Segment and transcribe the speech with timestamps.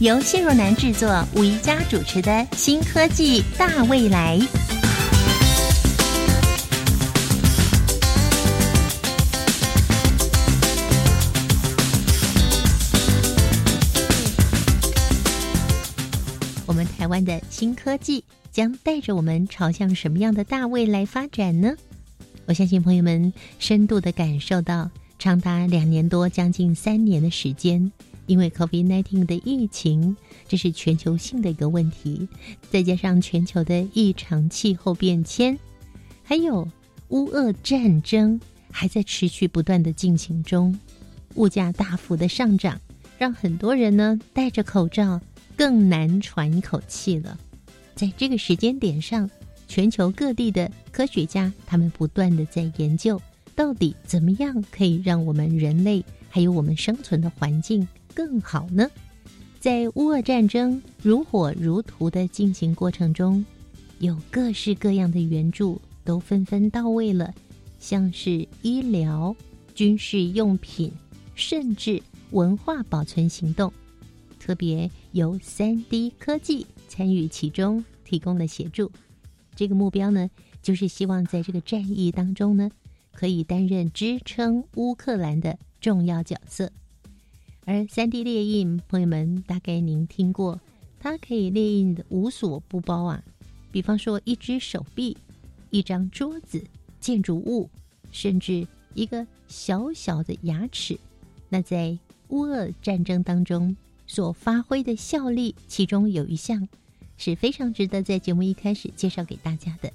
[0.00, 4.38] 由谢若楠制作、吴宜佳主持的《新科技大未来》。
[16.64, 21.74] 我们台湾的新科技将带着我们朝向什么样的大未来发展呢？
[22.46, 27.92] 我相信朋友们深度的感受到，长达两年多、将近三年的时间，
[28.30, 30.16] 因为 COVID-19 的疫情，
[30.46, 32.28] 这是全球性的一个问题，
[32.70, 35.58] 再加上全球的异常气候变迁，
[36.22, 36.68] 还有
[37.08, 40.78] 乌俄战争还在持续不断的进行中，
[41.34, 42.80] 物价大幅的上涨，
[43.18, 45.20] 让很多人呢戴着口罩
[45.56, 47.36] 更难喘一口气了。
[47.96, 49.28] 在这个时间点上，
[49.66, 53.20] 全球各地的科学家，他们不断的在研究，
[53.56, 58.90] 到底怎么样可以让我们人类还有我们生存的环境更好呢？
[59.58, 63.44] 在乌俄战争如火如荼的进行过程中，
[63.98, 67.34] 有各式各样的援助都纷纷到位了，
[67.78, 69.36] 像是医疗、
[69.74, 70.90] 军事用品，
[71.34, 73.70] 甚至文化保存行动，
[74.38, 78.90] 特别由三 D 科技参与其中，提供了协助。
[79.54, 80.30] 这个目标呢，
[80.62, 82.70] 就是希望在这个战役当中呢，
[83.12, 86.72] 可以担任支撑乌克兰的重要角色。
[87.64, 90.60] 而三 D 列印，朋友们大概您听过，
[90.98, 93.22] 它可以列印的无所不包啊。
[93.70, 95.16] 比方说，一只手臂、
[95.70, 96.64] 一张桌子、
[96.98, 97.68] 建筑物，
[98.10, 100.98] 甚至一个小小的牙齿。
[101.48, 101.96] 那在
[102.28, 106.68] 乌俄战争当中所发挥的效力，其中有一项。
[107.22, 109.92] 是非常值得在节目一开始介绍给大家的。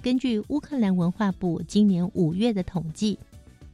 [0.00, 3.18] 根据乌克兰文化部今年五月的统计，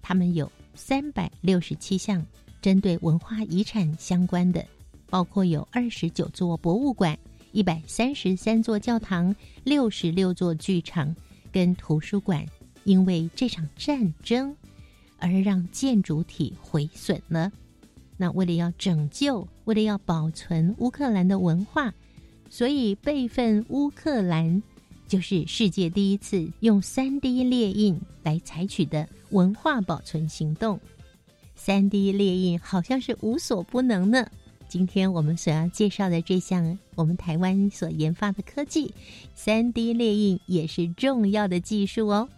[0.02, 2.20] 他们有三百六十七项
[2.62, 4.64] 针对文化遗产相关的，
[5.10, 7.18] 包括有二十九座博物馆、
[7.50, 9.34] 一百三十三座教堂、
[9.64, 11.14] 六十六座剧场
[11.52, 12.46] 跟图书馆，
[12.84, 14.56] 因为这场战争
[15.18, 17.50] 而让建筑体毁损了。
[18.16, 21.92] 那为了要拯救，为了要保存乌克兰的文化。
[22.48, 24.62] 所以，备份乌克兰
[25.08, 30.78] 就是世界第一次用三 D 列印来采取的文化保存行动。
[31.64, 34.28] 三 D 列印好像是无所不能呢。
[34.66, 38.92] 今天我们所要介绍的这项我们台湾所研发的科技，
[39.32, 42.28] 三 D 列印也是重要的技术哦。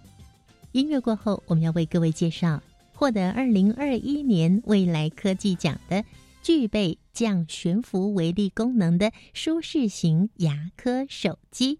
[0.72, 6.04] 音乐过后，我们要为各位介绍获得二零二一年未来科技奖的。
[6.42, 11.78] 具备降悬浮微粒功能的舒适型牙科手机。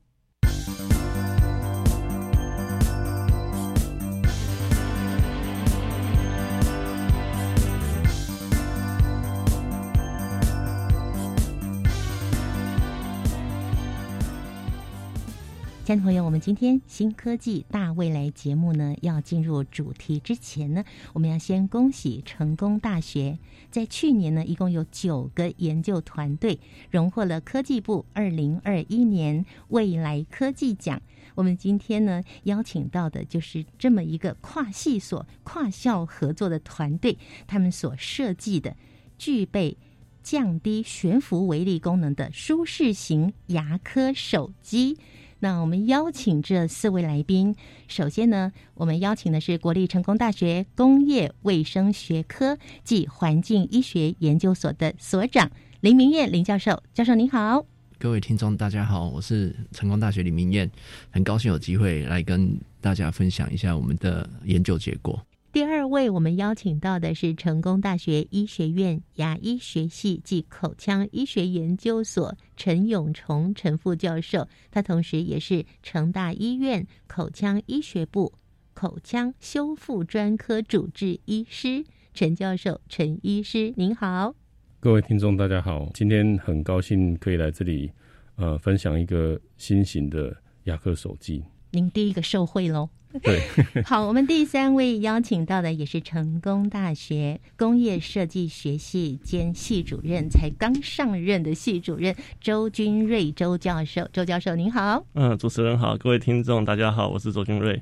[15.84, 23.39] 亲爱的朋友，我们今天新科技大未来节目呢，要进入主题之前呢，我们要先恭喜成功大学，
[23.71, 26.59] 在去年呢，一共有九个研究团队
[26.91, 31.03] 荣获了科技部二零二一年未来科技奖。
[31.34, 38.75] 我们今天呢，邀请到的就是这么一个跨系所、跨校合作的团队，他们所设计的
[39.19, 39.77] 具备
[40.22, 44.97] 降低悬浮微粒功能的舒适型牙科手机。
[45.44, 47.55] 那我们邀请这四位来宾，
[47.87, 55.50] 首先呢，我们邀请的是国立成功大学工业卫生学科暨环境医学研究所的所长
[55.83, 56.83] 林明燕林教授。
[56.94, 57.63] 教授您好，
[57.98, 60.71] 各位听众大家好，我是成功大学李明燕，
[61.10, 65.22] 很高兴有机会来跟大家分享一下我们的研究结果。
[65.54, 78.33] 第二位，我们邀请到的是成功大学医学院牙医学系暨口腔医学研究所陈永崇陈副教授，他同时也是成大医院口腔医学部
[78.72, 82.80] 口腔修复专科主治医师陈教授。
[82.89, 84.34] 陈医师，您好。
[84.80, 87.92] 各位听众，大家好，今天很高兴可以来这里，
[88.34, 91.45] 呃，分享一个新型的牙科手机。
[91.71, 92.91] 您第一个受惠喽。
[93.22, 93.41] 对，
[93.87, 104.09] 好，我们第三位邀请到的也是成功大学工业设计学系兼系主任，才刚上任的系主任周君瑞周教授。
[104.13, 107.81] 周教授您好，嗯，主持人好，各位听众大家好，我是周君瑞。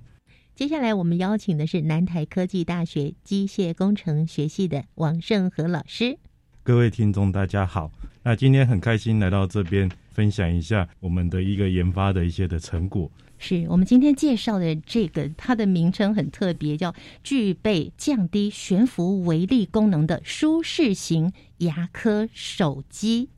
[0.55, 6.19] 接下来我们邀请的是南台科技大学机械工程学系的王胜和老师。
[6.63, 7.91] 各位听众大家好，
[8.23, 13.11] 那今天很开心来到这边分享一下我们的一个研发的一些的成果。
[13.45, 16.95] 是我们今天介绍的这个，它的名称很特别，叫
[17.25, 23.31] 具备降低悬浮微粒功能的舒适型牙科手机。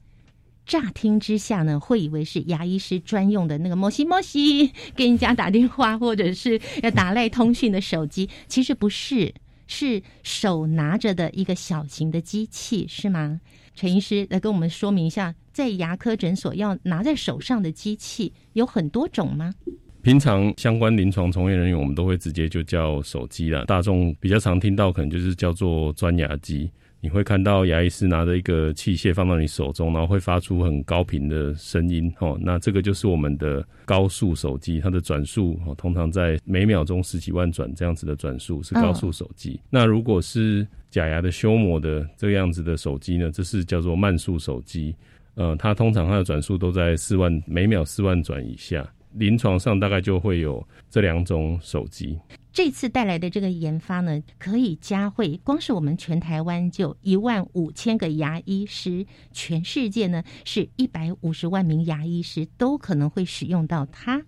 [0.66, 9.32] 乍听之下呢，会以为是牙医师专用的那个摩西摩西给人家打电话或者是要打赖通讯的手机，其实不是，
[9.66, 13.40] 是手拿着的一个小型的机器，是吗？
[13.74, 19.54] 陈医师来跟我们说明一下，在牙科诊所要拿在手上的机器有很多种吗？
[20.04, 23.64] 平常相关临床从业人员，我们都会直接就叫手机啦。
[23.64, 26.70] 大众比较常听到，可能就是叫做钻牙机。
[27.00, 32.12] 你会看到牙医师拿着一个器械放到你手中，然后会发出很高频的声音。
[32.20, 39.58] 哦，那这个就是我们的高速手机，它的转速哦，通常在每秒钟十几万转这样子的转速是高速手机。
[39.70, 44.94] 那如果是假牙的修磨的这个样子的手机呢，这是叫做慢速手机。
[45.36, 48.86] 呃，它通常它的转速都在四万每秒四万转以下。
[49.14, 52.18] 临床上大概就会有这两种手机。
[52.52, 64.22] 这次带来的这个研发呢，可以加会光是我们全台湾就一万五千个牙医师，全世界呢是一百五十万名牙医师都可能会使用到它。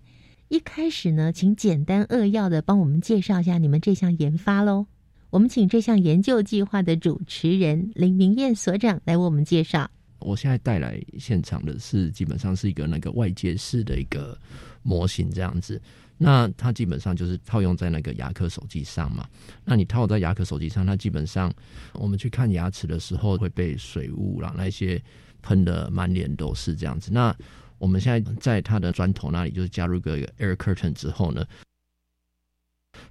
[0.49, 4.87] 一开始呢，请简单扼要的帮我们介绍一下你们这项研发喽。
[5.29, 9.89] 我们请这项研究计划的主持人林明燕所长来为我们介绍。
[10.19, 14.37] 我现在带来现场的是基本上是一个那个外接式的一个。
[14.83, 15.81] 模型这样子，
[16.17, 19.27] 那它基本上就是套用在那个牙科手机上嘛。
[19.65, 21.53] 那你套在牙科手机上，它基本上
[21.91, 25.01] 我们去看牙齿的时候会被水雾啦那些
[25.41, 27.11] 喷的满脸都是这样子。
[27.11, 27.35] 那
[27.77, 31.45] 我们现在在它的砖头那里就是加入个 air curtain 之后呢，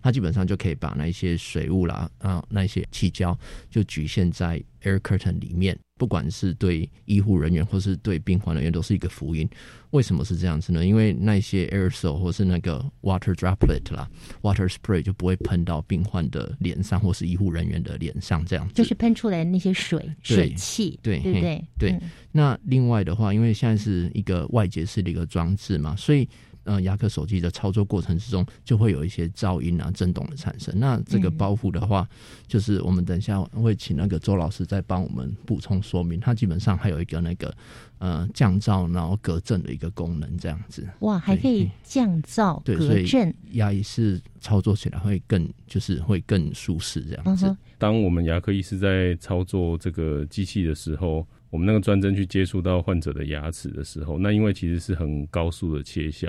[0.00, 3.38] 它基本上就可以把那些水雾啦啊那些气胶
[3.68, 5.78] 就局限在 air curtain 里面。
[5.96, 9.48] 不管是对医护人员或是对病患人员，都是一个福音。
[9.90, 10.84] 为什么是这样子呢？
[10.84, 14.08] 因为那些 aerosol 或是那个 water droplet 啦
[14.42, 21.64] ，water spray 就不会喷到病患的脸上或是医护人员的脸上，这样子就是喷出来的那些水水汽，对对不对？
[21.78, 21.98] 对。
[22.32, 26.28] 那另外的话，因为现在是一个外接式的一个装置嘛，所以。
[26.66, 30.76] 呃，牙科手机的操作过程之中，就会有一些噪音啊、震动的产生。
[30.78, 32.06] 那这个包袱的话，
[32.48, 36.18] 就是我们等一下会请那个周老师再帮我们补充说明。
[36.18, 37.54] 它基本上还有一个那个
[37.98, 40.86] 呃降噪然后隔震的一个功能，这样子。
[41.00, 47.56] 哇，还可以降噪、隔震，牙医是操作起来会更就是会更舒适这样子。
[47.78, 51.26] 当我们牙科医师在操作这个机器的时候。
[51.48, 56.28] 我们那个专针去接触到患者的牙齿的时候，那因为其实是很高速的切削，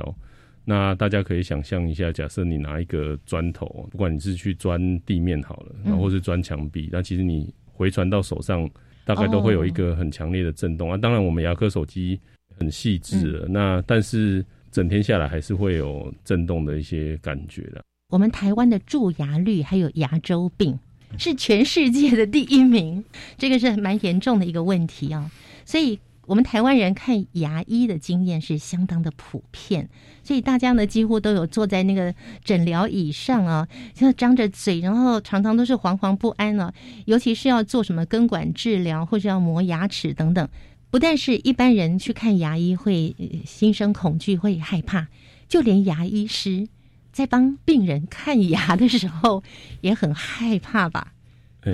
[0.70, 8.70] 那大家可以想象一下，假设你拿一个砖头，不管你是去钻地面好了，然后是钻墙壁，那其实你回传到手上，
[9.06, 10.98] 大概都会有一个很强烈的震动啊。
[10.98, 12.20] 当然，我们牙科手机
[12.58, 17.82] 很细致了，那但是整天下来还是会有震动的一些感觉的。
[18.10, 20.78] 我们台湾的蛀牙率还有牙周病。
[21.18, 23.02] 是全世界的第一名，
[23.38, 25.32] 这个是蛮严重的一个问题啊。
[25.64, 25.98] 所以，
[26.28, 29.90] 我们台湾人看牙医的经验是相当的普遍，
[30.24, 36.74] 所以大家呢几乎都有坐在那个诊疗椅上啊，就张着嘴，然后常常都是惶惶不安啊。
[37.06, 40.50] 尤其是要做什么根管治疗，或者要磨牙齿等等，
[40.92, 43.16] 不但是一般人去看牙医会
[43.46, 45.08] 心生恐惧、会害怕，
[45.48, 46.68] 就连牙医师。
[47.14, 49.42] 在帮病人看牙的时候，
[49.82, 51.14] 也很害怕吧？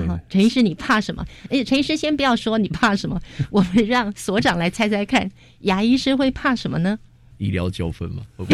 [0.07, 1.23] 好，陈医师，你怕什么？
[1.49, 3.19] 哎，陈医师，先不要说你怕什么，
[3.51, 6.97] 我们让所长来猜猜看，牙医师会怕什么呢？
[7.37, 8.23] 医疗纠纷吗？
[8.37, 8.45] 我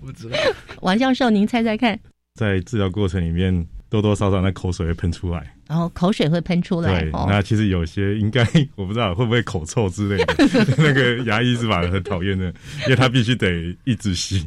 [0.00, 0.36] 不知道。
[0.82, 1.98] 王教授，您猜猜看，
[2.34, 7.02] 在治疗过程里面，多多少少那口水会喷出来，然后口水会喷出来。
[7.02, 8.46] 对，那其实有些应该
[8.76, 10.34] 我不知道会不会口臭之类的，
[10.78, 11.82] 那个牙医是吧？
[11.90, 12.46] 很讨厌的，
[12.84, 14.46] 因为他必须得一直吸。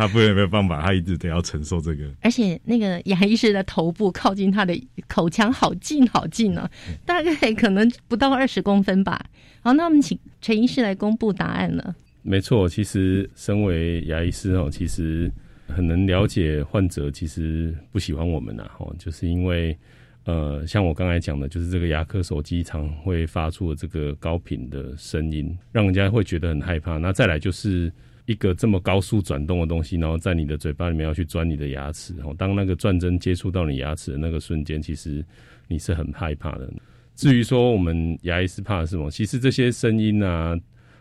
[0.00, 2.10] 他不能没有办法，他一直得要承受这个。
[2.22, 4.74] 而且那个牙医师的头部靠近他的
[5.06, 6.66] 口腔好近好近呢，
[7.04, 9.26] 大概可能不到二十公分吧。
[9.60, 11.94] 好，那我们请陈医师来公布答案了。
[12.22, 15.30] 没错，其实身为牙医师哦，其实
[15.68, 19.76] 很能了解患者其实不喜欢我们呐，哦，就是因为
[20.24, 26.96] 呃，像我刚才讲的，就是这个牙科手机常会发出这个高频的声音，让人家会觉得很害怕。
[26.96, 27.92] 那再来就是。
[28.26, 35.24] 一个这么高速转动的东西，然后在你的嘴巴里面要去钻你的牙齿，哦，当那个钻针接触到你牙齿的那个瞬间，其实
[35.68, 36.70] 你是很害怕的。
[37.14, 40.58] 至于说我们牙医是怕什么，其实这些声音啊，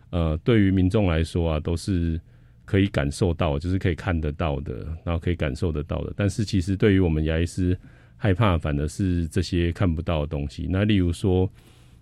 [0.10, 2.20] 呃，对于民众来说啊，都是
[2.66, 6.14] 可以感受到，就是可以看得到的，然后可以感受得到的。
[6.16, 7.78] 但是其实对于我们牙医师
[8.18, 10.68] 害怕，反而是这些看不到的东西。
[10.70, 11.50] 那例如说。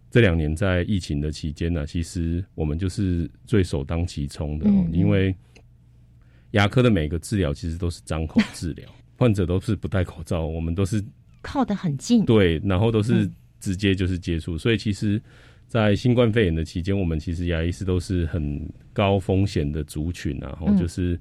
[0.09, 5.35] 这两年在疫情的期间呢，其实我们就是最首当其冲的，因为
[6.51, 8.87] 牙科的每个治疗其实都是张口治疗，
[9.17, 11.03] 患者都是不戴口罩，我们都是
[11.41, 15.21] 靠得很近，对，然后都是直接就是接触，所以其实，
[15.67, 21.19] 在新冠肺炎的期间，我们其实牙医师都是很高风险的族群啊，然后就是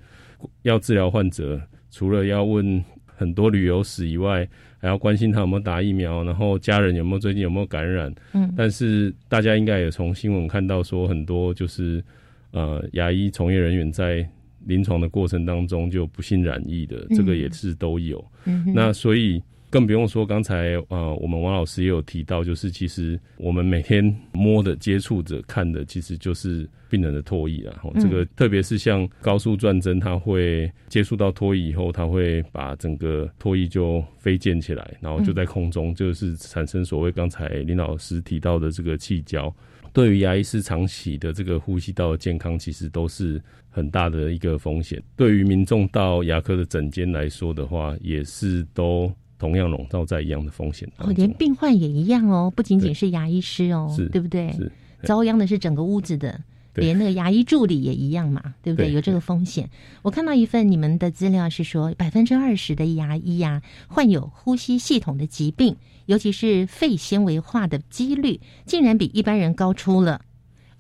[0.63, 2.83] 要治疗患者，除了要问
[3.17, 4.49] 很多旅游史以外。
[4.79, 8.15] 还要关心他有没有打疫苗，然后家人有没有最近有没有感染。
[8.35, 12.05] 嗯，但是大家应该也从新闻看到说，很多就是
[12.51, 14.29] 呃牙医从业人员在
[14.67, 18.25] 临床的过程当中就不幸染疫的，这个也是都有。
[18.45, 19.43] 嗯，那所以。
[19.69, 27.83] 更不用说，刚才呃，我们王老师也有提到，就是其实我们每天摸的、接触着、看的，其实就是病人的唾液啊。
[28.01, 39.55] 这个特别是像高速转针，它会接触到唾液以后，它会把整个唾液就飞溅起来，然后就在空中，就是产生所谓刚才林老师提到的这个气胶。
[39.93, 45.03] 对于牙医师长期的这个呼吸道的健康，其实都是很大的一个风险。
[45.17, 49.13] 对于民众到牙科的诊间来说的话，也是都。
[49.39, 54.51] 同样笼罩在一样的风险哦，连病患也一样哦，不仅仅是牙医师哦，对不对？
[54.53, 56.43] 是遭殃的是整个屋子的，
[56.75, 58.93] 连那个牙医助理也一样嘛，对不对？
[58.93, 59.69] 有这个风险。
[60.03, 65.77] 我看到一份你们的资料是说，百分之二十的牙医呀患有呼吸系统的疾病，
[66.07, 70.23] 尤其是肺纤维化的几率，竟然比一般人高出了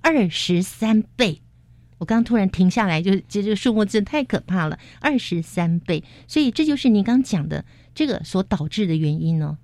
[0.00, 1.42] 二十三倍。
[1.98, 6.02] 我刚刚突然停下来，就这个数目字太可怕了，二十三倍。
[6.26, 7.64] 所以这就是您刚讲的。
[7.96, 9.56] 这个所导致的原因呢？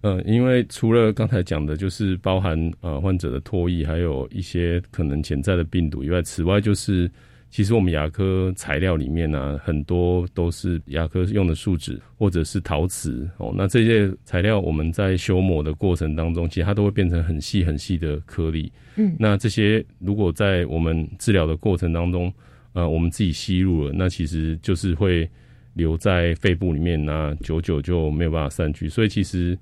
[0.00, 7.08] 呃，因为除了刚才讲的，就是包含呃患者的唾液，还有一些可能潜在的病毒以外，此外就是
[7.48, 13.54] 其实我们牙科材料里面呢，很多都是牙科用的树脂或者是陶瓷哦。
[13.56, 18.70] 那这些材料我们在修磨的过程当中，其实它都会变成很细很细的颗粒。
[18.96, 22.32] 嗯，那这些如果在我们治疗的过程当中，
[22.72, 25.28] 呃，我们自己吸入了，那其实就是会。
[25.76, 28.88] 留在肺部里面那久久就没有办法散去。
[28.88, 29.56] 所以其实，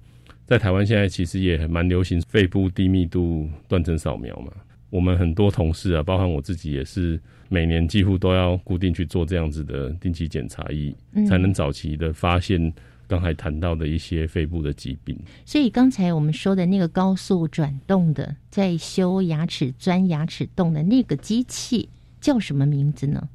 [0.46, 4.52] 在台湾现在其实也蛮流行肺部低密度断层扫描嘛。
[4.90, 10.94] 我们很多同事啊，包含我自己也是，每年几乎都要固定去做这样子的定期检查，一
[11.26, 12.72] 才能早期的发现
[13.08, 15.18] 刚才谈到的一些肺部的疾病。
[15.44, 21.88] 所以刚才我们说的那个高速转动的，在修牙齿钻牙齿洞的那个机器
[22.20, 23.28] 叫什么名字呢？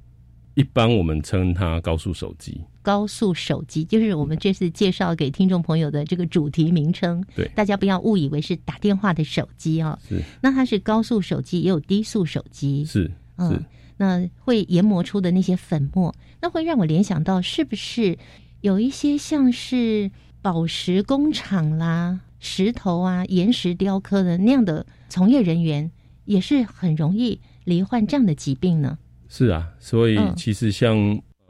[0.60, 2.60] 一般我们称它高速手机。
[2.82, 7.24] 高速手机就是我们这次介绍给听众朋友的这个主题名称。
[7.34, 9.98] 对，大家不要误以为是打电话的手机哦。
[10.10, 12.84] 是，那它是高速手机，也有低速手机。
[12.84, 13.63] 是，嗯，
[13.96, 18.18] 那会研磨出的那些粉末，那会让我联想到，是不是
[18.60, 20.12] 有一些像是
[20.42, 25.89] 宝石工厂啦、石头啊、岩石雕刻的那样的从业人员，
[26.25, 28.98] 也是很容易罹患这样的疾病呢？
[29.30, 30.98] 是啊，所以其实像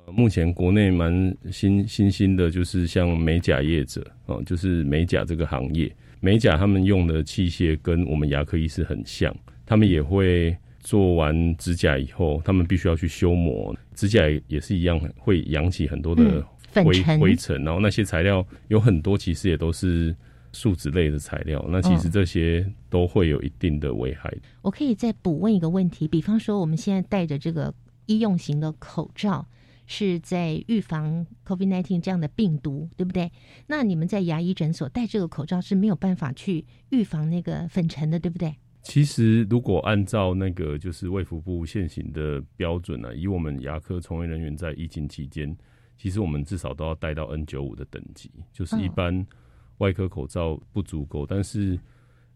[0.06, 9.34] 呃目前国内蛮新新兴的，就是像美甲业者哦，就是美甲这个行业，美甲他们用的器械跟我们牙科医师很像，
[9.66, 16.46] 他们也会做完指甲以后，他们必须要去修磨，指甲也是一样，会扬起很多的
[16.84, 20.16] 灰灰尘，然后那些材料有很多，其实也都是。
[20.52, 24.34] 树脂类的材料，那其实这些都会有一定的危害。
[24.62, 27.74] 我可以再补问一个问题，比方说我们现在戴着这个
[28.08, 29.48] 医用型的口罩，
[29.86, 33.32] 是在预防 COVID-19 这样的病毒，对不对？
[33.68, 38.56] 那你们在牙医诊所戴这个口罩是没有办法去预防那个粉尘的，对不对？
[38.82, 45.56] 其实如果按照那个就是卫福部现行的标准呢，以我们牙科从业人员在疫情期间，
[45.98, 49.28] 其实我们至少都要戴到 N 九五的等级，就是一般。
[49.80, 51.78] 外科口罩不足够，但是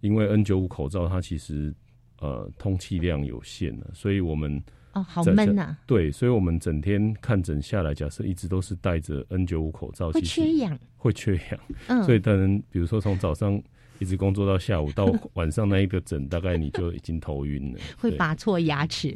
[0.02, 1.74] 因为 N 九五口罩它其实
[2.20, 4.62] 呃通气量有限的，所以我们
[4.94, 5.78] 哦好闷呐。
[5.86, 11.60] 对，所以我们整天看诊下来，假设一直都是戴着 N 九五口罩，会缺氧，会缺氧。
[11.88, 13.62] 嗯，所以当然，比如说从早上
[14.00, 19.16] 一直工作到下午，到 晚上那一个诊，大概你就已经头晕了， 会拔错牙齿。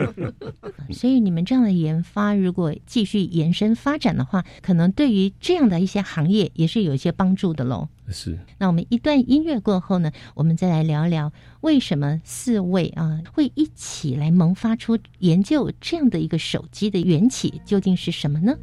[0.92, 7.88] 所以你们这样的研发，如果继续延伸发展的话，可能对于这样的一些行业也是有一些帮助的喽。
[8.10, 11.30] 是那我们一段音乐过后呢，我们再来聊聊
[11.60, 18.56] 为什么四位啊会一起来萌发出研究这样的一个手机的缘起究竟是什么呢？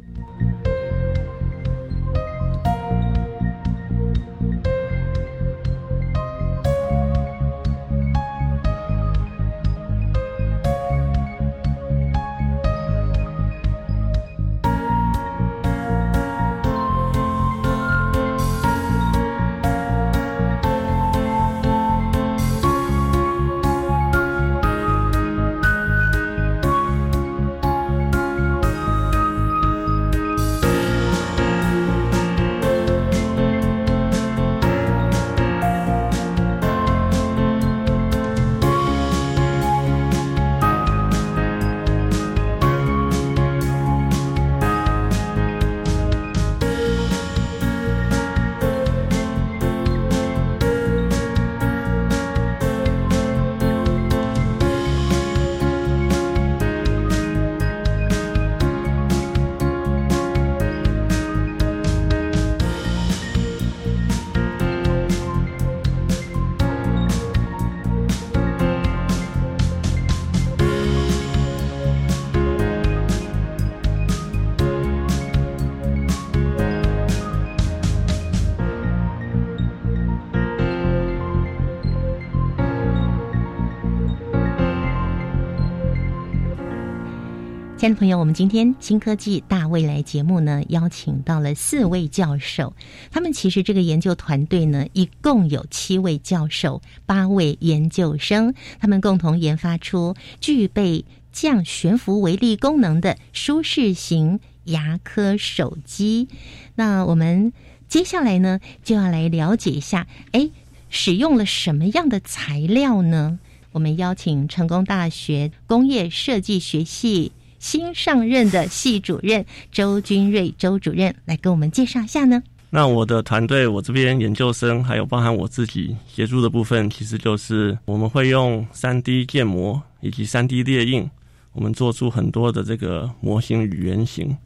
[87.86, 92.74] 亲爱的朋友，我们今天新科技大未来节目呢，邀请到了四位教授。
[93.12, 106.26] 他们其实这个研究团队呢，一共有七位教授、八位研究生，他们共同研发出具备降悬浮微粒功能的舒适型牙科手机。
[106.74, 107.52] 那我们
[107.86, 110.50] 接下来呢，就要来了解一下，哎，
[110.90, 113.38] 使用了什么样的材料呢？
[113.70, 117.30] 我们邀请成功大学工业设计学系。
[117.58, 122.42] 新上任的系主任周君瑞周主任来跟我们介绍一下呢。
[122.68, 131.08] 那我的团队，我这边研究生还有包含我自己协助的部分，其实就是我们会用三 D 建模以及三 D 列印，
[131.52, 134.36] 我们做出很多的这个模型与原型。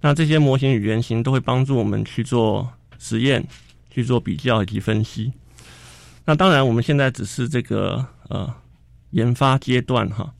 [0.00, 2.66] 那这些模型与原型都会帮助我们去做
[2.98, 3.44] 实验、
[3.90, 5.32] 去做比较以及分析。
[6.24, 8.54] 那当然，我们现在只是这个呃
[9.10, 10.32] 研发阶段哈。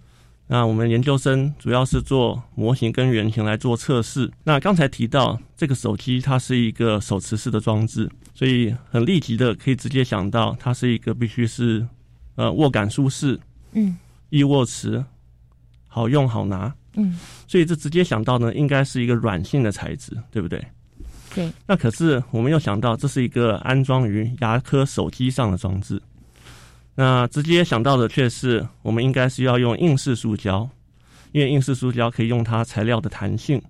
[0.49, 4.31] 那我们研究生主要是做模型跟原型来做测试。
[4.45, 11.87] 那刚才提到这个手机，它是一个手持式的装置，所以很立即的可以直接想到，它是一个必须是
[12.37, 13.41] 呃握感舒适，
[13.73, 13.97] 嗯
[14.31, 15.05] 易握持，
[15.89, 20.65] 好用好拿，嗯，所以这直接想到呢，应该是一个软性的材质，对不对？
[21.35, 21.51] 对。
[21.67, 26.01] 那可是我们又想到，这是一个安装于牙科手机上的装置。
[26.99, 30.69] 那直接想到的却是，我们应该是要用硬式塑胶，
[31.31, 33.63] 因为硬式塑胶可以用它材料的弹性，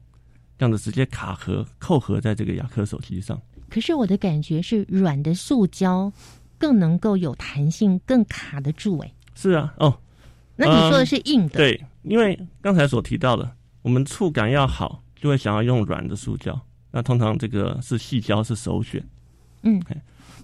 [0.56, 3.36] 这样子直接卡合扣合在这个雅克手机上。
[3.68, 6.12] 可是我的感觉是，软的塑胶
[6.56, 8.96] 更能够有弹性，更卡得住。
[9.00, 9.98] 哎，是啊，哦，
[10.54, 11.56] 那你说的是硬的？
[11.56, 13.50] 对，因为刚才所提到的，
[13.82, 16.56] 我们触感要好，就会想要用软的塑胶。
[16.92, 19.04] 那通常这个是细胶是首选。
[19.62, 19.82] 嗯。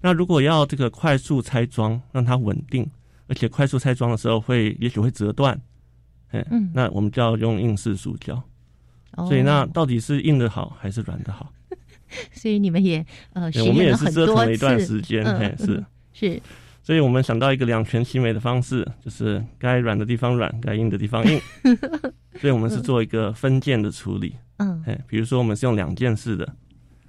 [0.03, 2.91] 那如果要这个快速拆装，让它稳定，
[3.29, 5.59] 而且快速拆装的时候会也许会折断，
[6.33, 8.35] 嗯，那我们就要用硬式塑胶。
[9.13, 11.53] 哦、所以那到底是硬的好还是软的好？
[12.33, 16.43] 所以你们也呃，我们也是折腾了一段时间，嗯、是是。
[16.83, 21.41] 所以我们想到一个两全其美的方式，就是该软的地方软，该硬的地方硬。
[22.41, 26.57] 所以我们是做一个分件的处理，嗯，哎，比如说我们是用两件式的。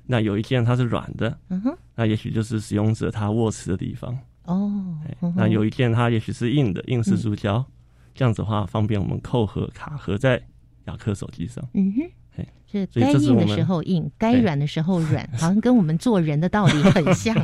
[0.05, 4.97] 那有一件它是软的，嗯哼，那也许就是使用者他握持的地方哦。
[5.35, 7.65] 那有一件它也许是硬的，硬式塑胶，嗯、
[8.13, 10.41] 这样子的话方便我们扣合卡合在
[10.85, 11.63] 雅克手机上。
[11.73, 17.35] 嗯哼，是该硬的时候硬，该软的时候软， 好像跟我们做人的道理很像。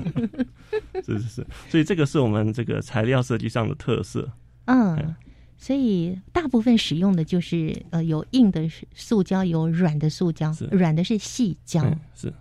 [1.06, 4.32] 是是是，所以这个是我们这个材料设计上的特色。
[4.66, 5.16] 嗯。
[5.62, 11.84] 所以大部分使用的就是呃有硬的塑胶，有软的塑胶，软的是细胶。
[12.16, 12.34] 是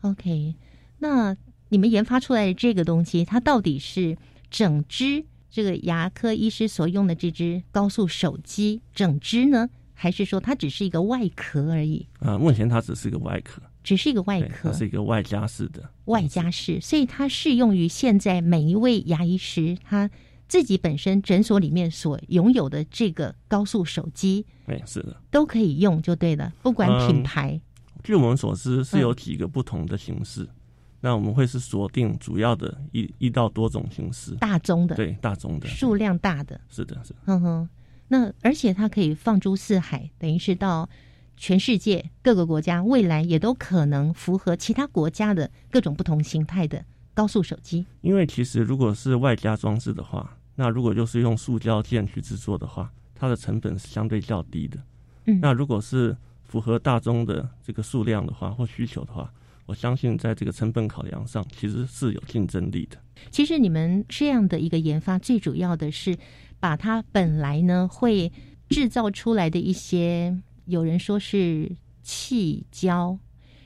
[0.00, 0.54] ，OK。
[0.98, 1.36] 那
[1.68, 4.16] 你们研发出来的这个东西，它到底是
[4.50, 12.06] 整只这个牙科医师所用的这只高速手机整只呢，还是说它只是一个外壳而已？
[12.20, 15.88] 啊，目前它只是一个外壳，只是一个外壳它，是一个外加式的。
[16.06, 20.10] 外加式，所以它适用于现在每一位牙医师他
[20.48, 25.14] 自己本身诊所里面所拥有的这个高速手机对，是的。
[25.30, 27.60] 都可以用，就对了，不管品牌。
[28.08, 30.48] 据我们所知，是嗯有几个不同的形式。
[30.98, 37.68] 那我们会是锁定主要的一一到多种形式，大宗的，对大宗的，数量大的，是的，是的哼哼。
[38.08, 40.88] 那而且它可以放诸四海，等于是到
[41.36, 47.84] 全世界各个国家，未来也都可能符合其他国家的各种不同形态的高速手机。
[48.00, 54.78] 因为其实如果是外加装置的话，那如果就是用塑胶件去制作的话，它的成本是相对较低的。
[55.26, 56.16] 嗯那如果是
[56.48, 59.32] 符合大宗的这个数量的话或需求的话，
[59.66, 62.96] 我相信在这个成本考量上其实是有竞争力的。
[63.30, 66.16] 其实你们这样的一个研发，最主要的是
[66.58, 68.32] 把它本来呢会
[68.70, 70.34] 制造出来的一些，
[70.64, 71.70] 有人说是
[72.02, 73.18] 气胶，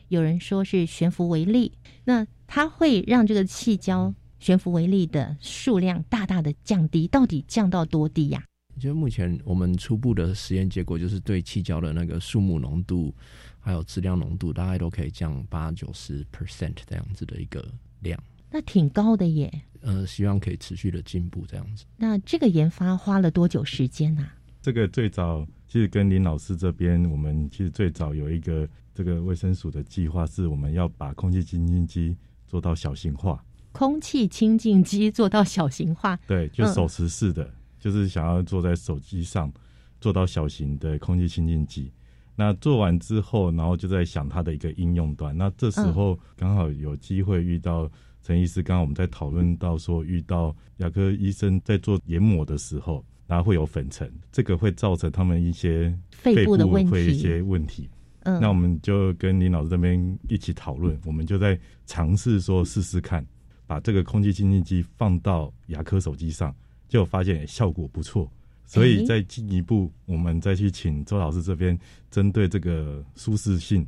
[0.09, 1.73] 有人说是悬浮微粒，
[2.05, 8.43] 那它会让这个气胶、悬浮微粒的数量大大的降低，到底降到多低呀、
[8.79, 13.15] 就目前我们初步的实验结果，就是对气胶的那个数目浓度，
[13.61, 17.65] 还有质量浓度，大概都可以降八九十 percent 这样子的一个
[18.01, 18.21] 量。
[18.51, 19.53] 那挺高的耶。
[19.81, 21.85] 呃，希望可以持续的进步这样子。
[21.97, 24.35] 那这个研发花了多久时间啊？
[24.61, 39.53] 这个最早其实跟林老师这边，我们其实最早有一个这个卫生署的计划，是我们要把空气清净机做到小型化，空气清净机做到小型化，对，就嗯手持式的，就是想要坐在手机上
[40.01, 41.93] 做到小型的空气清净机。
[42.37, 45.37] 那做完之后，然后就在想它的一个应用端。
[45.37, 47.91] 那这时候刚好有机会遇到
[48.23, 56.91] 陈医师，刚刚我们在讨论到说，遇到牙科医生在做研磨的时候，然后会有粉尘，这个会造成他们一些肺部的问题。
[56.93, 57.91] 会一些问题。
[58.21, 63.27] 嗯，那我们就跟林老师这边一起讨论，我们就在尝试说试试看，
[63.67, 66.55] 把这个空气清净机放到牙科手机上，
[66.93, 68.31] 结果发现效果不错。
[68.67, 71.79] 所以再进一步，我们再去请周老师这边
[72.11, 73.87] 针对这个舒适性，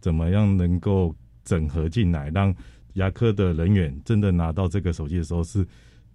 [0.00, 1.12] 怎么样能够
[1.44, 2.54] 整合进来，让
[2.92, 5.66] 牙科的人员真的拿到这个手机的时候是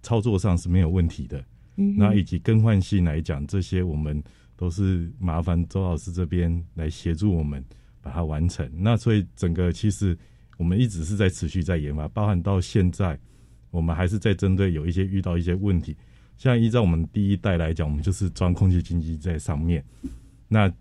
[0.02, 1.44] 操作上是没有问题的。
[1.76, 4.22] 嗯那以及更换性来讲，这些我们
[4.56, 7.62] 都是麻烦周老师这边来协助我们
[8.00, 8.70] 把它完成。
[8.74, 10.16] 那所以整个其实
[10.56, 13.18] 我们一直是在持续在研发，包含到现在，
[13.70, 15.96] 我们还是在针对有一些遇到一些问题。
[16.40, 19.84] 像依照我们第一代来讲，我们就是装空气净机在上面，
[20.48, 20.72] 那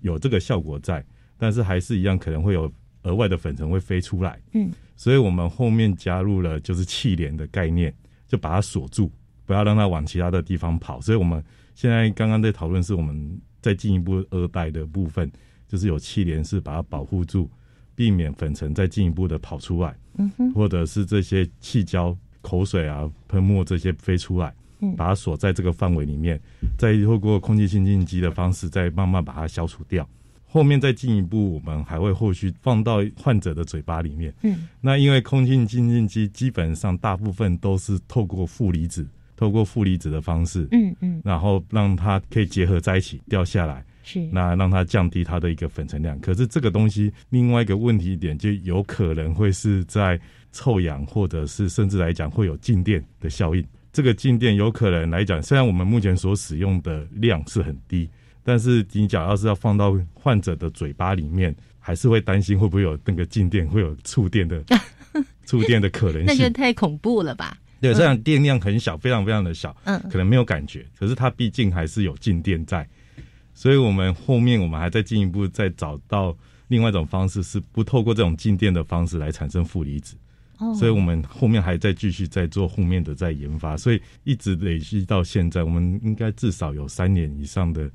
[0.00, 1.04] 有这个效果在，
[1.36, 4.40] 但是还是一样可能会有额外的粉尘会飞出来。
[4.52, 7.92] 嗯，所以我们后面加入了就是气帘的概念，
[8.28, 9.10] 就把它锁住，
[9.44, 11.00] 不要让它往其他的地方跑。
[11.00, 15.28] 所以我们现在刚刚在讨论是我们再进一步二代的部分，
[15.66, 17.50] 就是有气帘是把它保护住，
[17.96, 24.54] 避免粉尘再进一步的跑出来，嗯哼，或者是这些气胶、口水啊、喷墨这些飞出来。
[24.80, 26.40] 嗯把它锁在这个范围里面，
[26.76, 30.08] 再透过空气清净机的方式，再慢慢把它消除掉。
[30.50, 34.32] 后面再进一步，我们还会后续放到患者的嘴巴里面。
[34.42, 46.18] 嗯，那因为空气清净机基本上大部分都是透过负离子，透过负离子的方式，嗯嗯，然后让它可以结合在一起掉下来，是那让它降低它的一个粉尘量。
[46.20, 50.18] 可是这个东西另外一个问题点，就有可能会是在
[50.52, 53.62] 臭氧，或者是甚至来讲会有静电的效应。
[53.92, 58.08] 这个静电有可能来讲，虽然我们目前所使用的量是很低，
[58.44, 64.62] 但是你假要是要放到患者的嘴巴里面，还是会担心会不会有那个静电，会有触电的
[65.46, 66.50] 触电的可能性那就。
[66.50, 67.56] 太恐怖了吧？
[67.80, 72.86] 对，虽然电量很小，非常非常的小，嗯可能没有感觉，可是它毕竟还是有静电在，
[73.54, 76.36] 所以我们后面我们还在进一步再找到
[76.68, 80.16] 另外一种方式，是不透过这种静电的方式来产生负离子。
[80.58, 87.90] 哦，所以我们后面还在继续在做后面的在研发，所以一直累积到现在，我们应该至少有三年以上的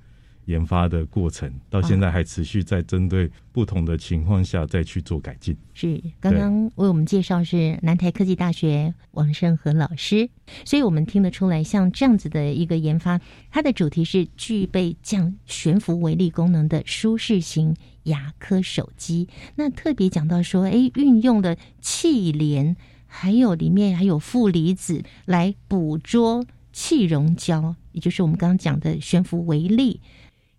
[0.45, 5.56] 研发的过程，到现在还持续在针对不同的情况下再去做改进。
[5.73, 10.30] 是刚刚为我们介绍是南台科技大学王胜和老师，
[10.65, 13.19] 所以我们听得出来，像这样子的一个研发，
[13.52, 19.28] 它的主题是具备降悬浮微粒功能的舒适型牙科手机。
[19.56, 30.02] 那特别讲到说，哎，运用了气帘，还有里面还有负离子来捕捉气溶胶，也就是我们刚刚讲的悬浮微粒。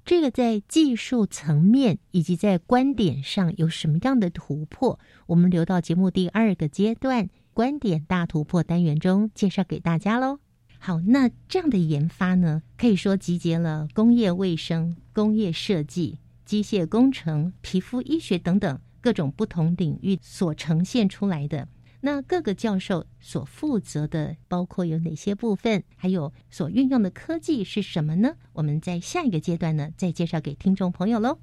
[0.04, 4.98] 这个在技术层面以及在观点上有什么样的突破？
[5.26, 10.40] 我们留到节目第二个阶段“观点大突破”单元中介绍给大家喽。
[10.78, 21.68] 好，那这样的研发呢，可以说集结了工业卫生、工业设计、机械工程、皮肤医学等等各种不同领域所呈现出来的。
[22.00, 25.82] 那各个教授所负责的包括有哪些部分？
[25.96, 28.34] 还有所运用的科技是什么呢？
[28.52, 31.38] 我们在下一个阶段呢，再介绍给听众朋友喽。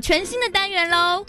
[0.00, 1.24] 全新的单元喽！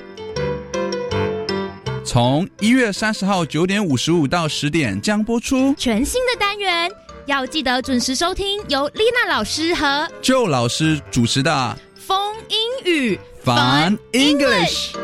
[2.03, 6.89] 从一月三十号九点五十五到十点将播出全新的单元，
[7.25, 12.17] 要记得准时收听，由丽娜老师和旧老师主持的风
[12.49, 14.95] 英语 Fun English。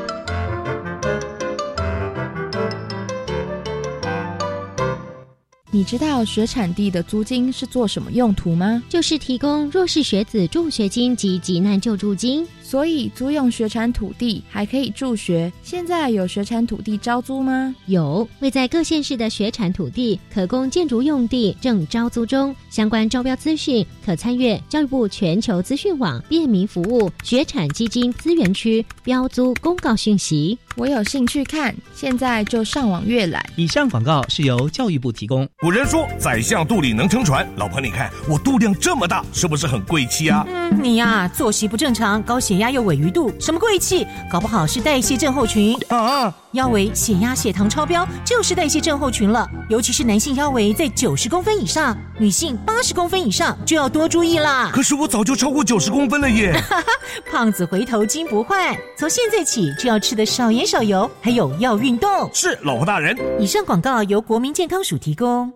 [5.69, 8.81] 你知道学产地的租金是做什么用途吗？
[8.89, 12.47] 就是提供弱势学子助学金及急难救助金。
[12.67, 15.49] 所以租用学产土地还可以助学。
[15.63, 17.73] 现在有学产土地招租吗？
[17.85, 22.53] 有，位在各县市的学产土地可供建筑用地正招租中。
[22.69, 30.59] 相关招标资讯可参阅教育部全球资讯网便民服务学产基金资源区标租公告讯息。
[30.75, 33.43] 我有兴趣看，现在就上网阅览。
[33.55, 35.47] 以上广告是由教育部提供。
[35.59, 40.45] 古人说：“宰相肚里能撑船。”老婆，你看我肚量这么大，是不是很贵气啊？
[40.47, 44.05] 嗯，你呀，作息不正常，高血压又萎鱼肚，什么贵气？
[44.29, 46.33] 搞不好是代谢症候群啊！
[46.53, 49.47] 腰围、血压、血糖超标，就是代谢症候群了。
[49.69, 54.71] 尤其是男性腰围在九十公分以上，女性八十公分以上就要多注意啦。
[54.73, 56.53] 可是我早就超过九十公分了耶！
[57.31, 62.29] 胖子回头金不换，从现在起就要吃的少盐少油，还有要运动。
[62.33, 63.15] 是，老婆大人。
[63.39, 65.51] 以上广告由国民健康署提供。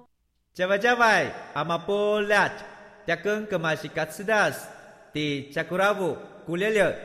[0.53, 2.49] 加外加外，阿玛波拉，
[3.07, 4.67] 扎根格玛西卡斯达斯，
[5.13, 6.95] 迪加古拉布古列列。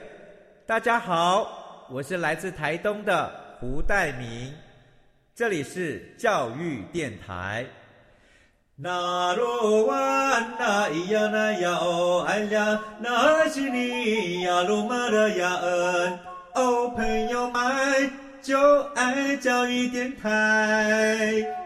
[0.67, 4.53] 大家好，我是来自台东的胡代明，
[5.35, 7.67] 这里是教育电台。
[8.77, 16.19] 那罗哇那咿呀那呀哦哎呀，那是你呀鲁玛的呀恩
[16.55, 21.66] 哦，朋友们就爱教育电台。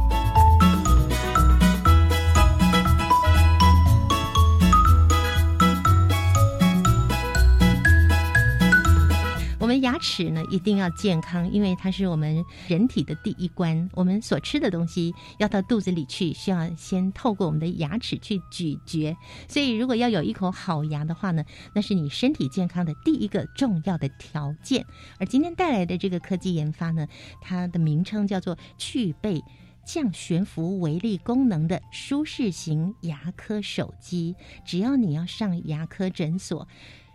[10.01, 13.89] 齿呢一定要健康，因为它是我们人体的第一关。
[13.93, 19.15] 我们所吃的东西要到肚子里去，需要先透过我们的牙齿去咀嚼。
[19.47, 24.85] 所以，如果要有一口好牙的话呢，那是你身体健康的第一个重要的条件。
[25.19, 27.07] 而今天带来的这个科技研发呢，
[27.39, 29.41] 它的名称叫做去背
[29.85, 34.35] 降悬浮微粒功能的舒适型牙科手机。
[34.65, 36.67] 只要你要上牙科诊所，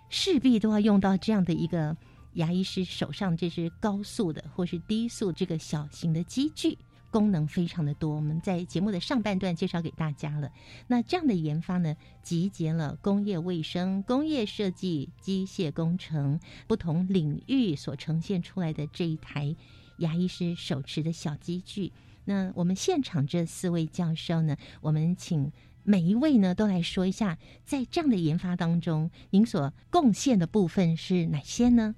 [0.08, 1.96] 势必都要用到这样的一个。
[2.36, 6.76] 牙医师手上这是高速的或是低速这个小型的机具，
[7.10, 8.14] 功能非常的多。
[8.14, 10.52] 我们在节目的上半段介绍给大家了。
[10.86, 19.56] 那这样的研发呢，集结了工业卫生、工业设计、机械工程不同领域所呈现出来的这一台
[19.98, 21.90] 牙医师手持的小机具。
[22.26, 25.50] 那我们现场这四位教授呢，我们请
[25.84, 31.94] 每一位呢都来说一下，在这样的研发当中，您所贡献的部分是哪些呢？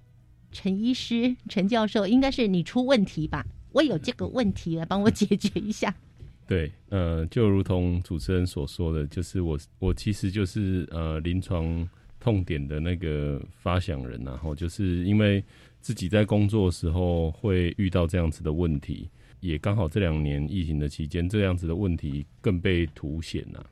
[0.51, 3.45] 陈医师、陈教授，应该是你出问题吧？
[3.73, 5.95] 我有这个问题来帮我解决一下。
[6.49, 11.87] 对，呃，就如同主持人所说的，就是我，我其实就是呃临床
[12.19, 15.45] 痛点的那个发想人，然后就是因为
[15.83, 23.65] 自己在工作的时候会遇到这样子的问题，也刚好这两年疫情的期间，这样子的问题更被凸显了。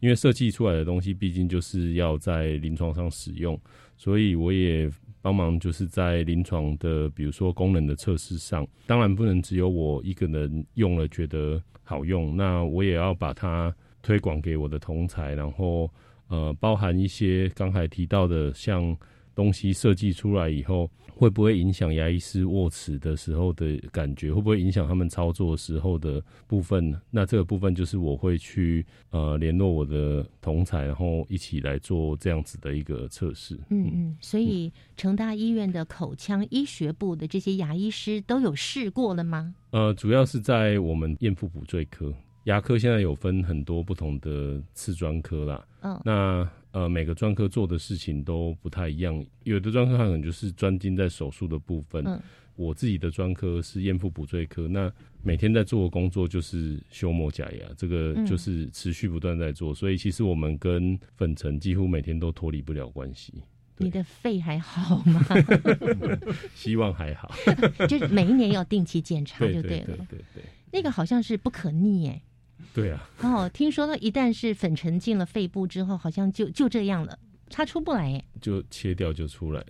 [0.00, 3.58] 因为设计出来的东西，毕竟就是要在临床上使用，
[3.96, 4.90] 所以我也。
[5.24, 15.90] 帮忙就是在临床的，比如说功能的测试上，当然不能只有我一个人用了觉得好用，那我也要把它推广给我的同才，然后
[16.28, 18.94] 呃，包含一些刚才提到的，像
[19.34, 24.32] 东西设计出来以后，会不会影响牙医师握持的时候的感觉？
[24.32, 27.00] 会不会影响他们操作时候的部分呢？
[27.10, 33.54] 那这个部分就是我会去呃联络我的同才，然后一起来做这样子的一个测试。
[33.70, 39.54] 嗯嗯，所以成大医院的口腔医学部的这些牙医师都有试过了吗？
[39.70, 42.12] 呃，主要是在我们咽腹补缀科。
[42.44, 52.20] 牙科现在有分很多不同的次专科啦，嗯，那呃每个专科做的事情都不太一样，有的专科可能就是专精在手术的部分，嗯，
[52.56, 63.32] 我自己的专科是咽腹补缀科，那每天在做的工作就是修磨假牙，这个就是持续不断在做，所以其实我们跟粉尘几乎每天都脱离不了关系。
[63.76, 65.24] 你的肺还好吗？
[66.54, 67.32] 希望还好，
[67.88, 69.86] 就是每一年要定期检查就对了。
[69.86, 72.20] 对对对，那个好像是不可逆哎。
[72.74, 77.16] 对啊，哦，听说呢，一旦是粉尘进了肺部之后，好像就就这样了，
[77.48, 79.64] 它出不来哎，就切掉就出来。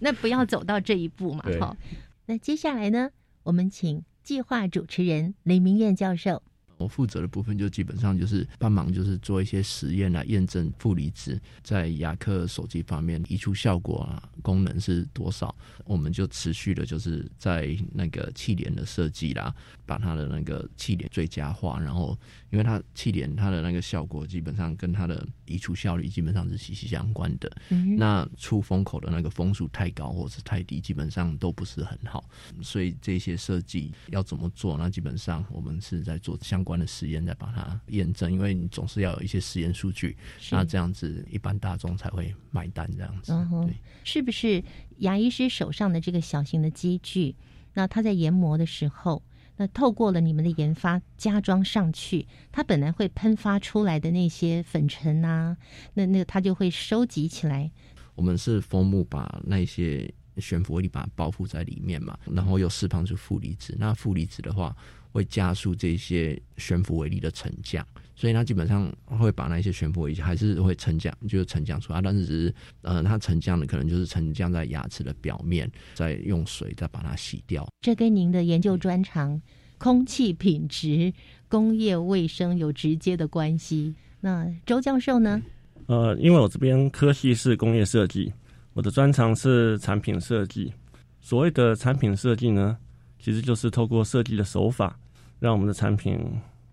[0.00, 1.76] 那不要走到这一步嘛，好。
[2.24, 3.10] 那接下来呢，
[3.42, 6.42] 我们请计划主持人雷明燕教授。
[6.80, 15.54] 我负责的部分就基本上就是帮忙，就是做一些实验来验证负离子在牙科手机方面移除效果啊，功能是多少。
[15.84, 21.78] 我们就持续的就是在那个气帘的设计啦，把它的那个气帘最佳化。
[21.78, 22.18] 然后，
[22.50, 27.50] 因为它气帘它的那个效果基本上跟它的移除效率基本上是息息相关的。
[27.98, 32.24] 那出风口的那个风速太高或是太低，基本上都不是很好。
[32.62, 34.78] 所以这些设计要怎么做？
[34.78, 36.69] 那基本上我们是在做相关。
[36.70, 40.16] 关的实验再把它验证，因为你总是要有一些实验数据，
[40.52, 42.88] 那这样子一般大众才会买单。
[42.96, 43.32] 这样子，
[43.66, 44.62] 对，是不是
[44.98, 47.34] 牙医师手上的这个小型的机具？
[47.74, 49.20] 那他在研磨的时候，
[49.56, 55.56] 那透过了你们的研发加装上去，它本来会喷发出来的那些粉尘啊，
[55.94, 57.68] 那那个它就会收集起来。
[58.14, 63.74] 我们是枫木把那些悬浮微粒把它包覆在里面嘛，然后又释放出负离子。
[63.78, 64.76] 那负离子的话。
[65.12, 77.68] 会加速这些悬浮微粒的沉降，所以它基本上会把那些悬浮微粒还是会沉降，就是沉降出来，但是只是呃，它沉降的可能就是沉降在牙齿的表面，再用水再把它洗掉。
[77.80, 79.40] 这跟您的研究专长——
[79.78, 81.12] 空气品质、
[81.48, 83.94] 工业卫生有直接的关系。
[84.20, 85.42] 那周教授呢？
[85.86, 88.32] 呃，因为我这边科系是工业设计，
[88.74, 90.72] 我的专长是产品设计。
[91.20, 92.76] 所谓的产品设计呢？
[93.20, 94.98] 其实就是透过设计的手法，
[95.38, 96.18] 让我们的产品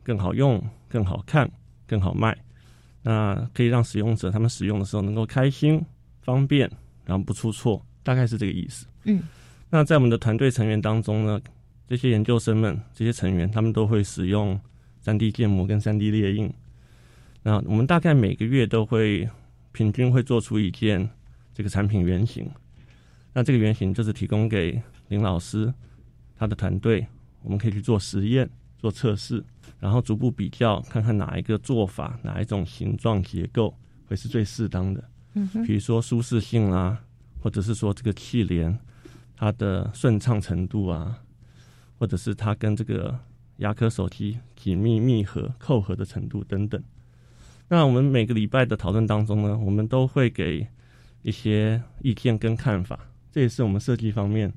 [0.02, 1.50] 更好用、更好看、
[1.86, 2.36] 更好卖。
[3.04, 5.84] 那可以让使用者他们使用的时候能够开心、
[6.22, 6.70] 方便，
[7.06, 8.88] 然后不出错，大概是这个意思。
[9.04, 9.22] 嗯。
[9.70, 11.40] 那在我们的团队成员当中呢，
[11.88, 14.58] 这些研究生们、这些成员，他们都会使用
[15.02, 16.52] 三 D 建模跟三 D 列印。
[17.44, 19.30] 那我们大概每个月都会
[19.74, 21.10] 平均会做出一件
[21.54, 22.50] 这个产品原型。
[23.34, 25.74] 那这个原型就是提供给林老师。
[26.38, 27.08] 他的团队，
[27.42, 29.44] 我们可以去做实验、做测试，
[29.80, 33.74] 然后逐步比较，看看哪一个做法、哪一种形状结构
[34.06, 35.04] 会是最适当的。
[35.34, 37.04] 嗯哼，比如说舒适性啦，
[37.42, 38.78] 或者是说这个气帘
[39.36, 41.20] 它的顺畅程度啊，
[41.98, 43.18] 或者是它跟这个
[43.58, 46.82] 牙科手机紧密密合、扣合的程度等等。
[47.70, 50.68] 那我们每个礼拜的讨论当中呢，我们都会给
[51.22, 53.00] 一些意见跟看法，
[53.32, 54.54] 这也是我们设计方面。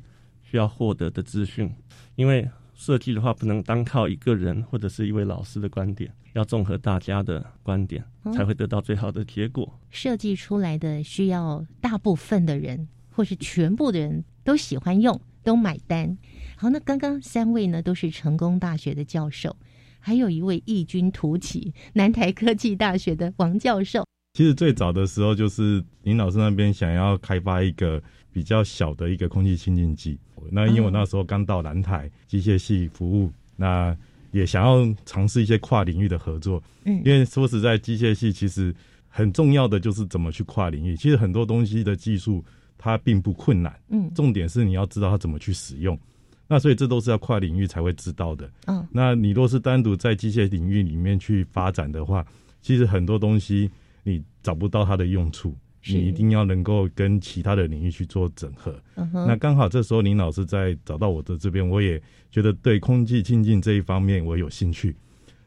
[0.50, 1.72] 需要获得的资讯，
[2.16, 9.78] 因为设计的话不能单靠一个人或者是一位老师的观点，要综合大家的观点，才会得到最好的结果。
[9.90, 16.18] 设计出来的需要大部分的人或是全部的人都喜欢用，都买单。
[16.56, 19.54] 好，那刚刚三位呢都是成功大学的教授，
[20.00, 24.04] 还有一位异军突起南台科技大学的王教授。
[24.34, 28.02] 其实最早的时候就是林老师那边想要开发一个。
[28.32, 30.18] 比较小的一个空气清净机，
[30.50, 33.96] 那因为我那时候刚到南台机械系服务，那
[34.30, 36.62] 也想要尝试一些跨领域的合作。
[36.84, 38.74] 嗯，因为说实在，机械系其实
[39.08, 40.96] 很重要的就是怎么去跨领域。
[40.96, 42.44] 其实很多东西的技术
[42.78, 45.98] 它并不困难，嗯，重点是你要知道它怎么去使用。
[46.46, 48.50] 那所以这都是要跨领域才会知道的。
[48.66, 52.24] 嗯，那你若是单独在机械领域里面去发展的话，
[52.60, 53.70] 其实很多东西
[54.02, 55.56] 你找不到它的用处。
[55.86, 58.74] 你一定要能够跟其他的领域去做整合。
[59.12, 64.94] 那刚好这时候林老师在找到我的这边，我也觉得对空气清净这一方面我有兴趣，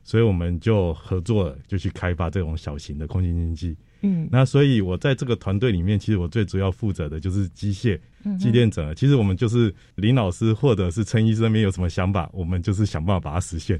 [0.03, 3.77] 所以我们就合作了，就去开发这种小型的空气清净机。
[4.01, 7.97] 嗯，那所以我在这个团队里面，其实我最主要负责的就是机械、
[8.37, 8.93] 机电整合。
[8.93, 13.79] 其实我们就是林老师或者是陈医生那边有什么想法，我们就是想办法把它实现。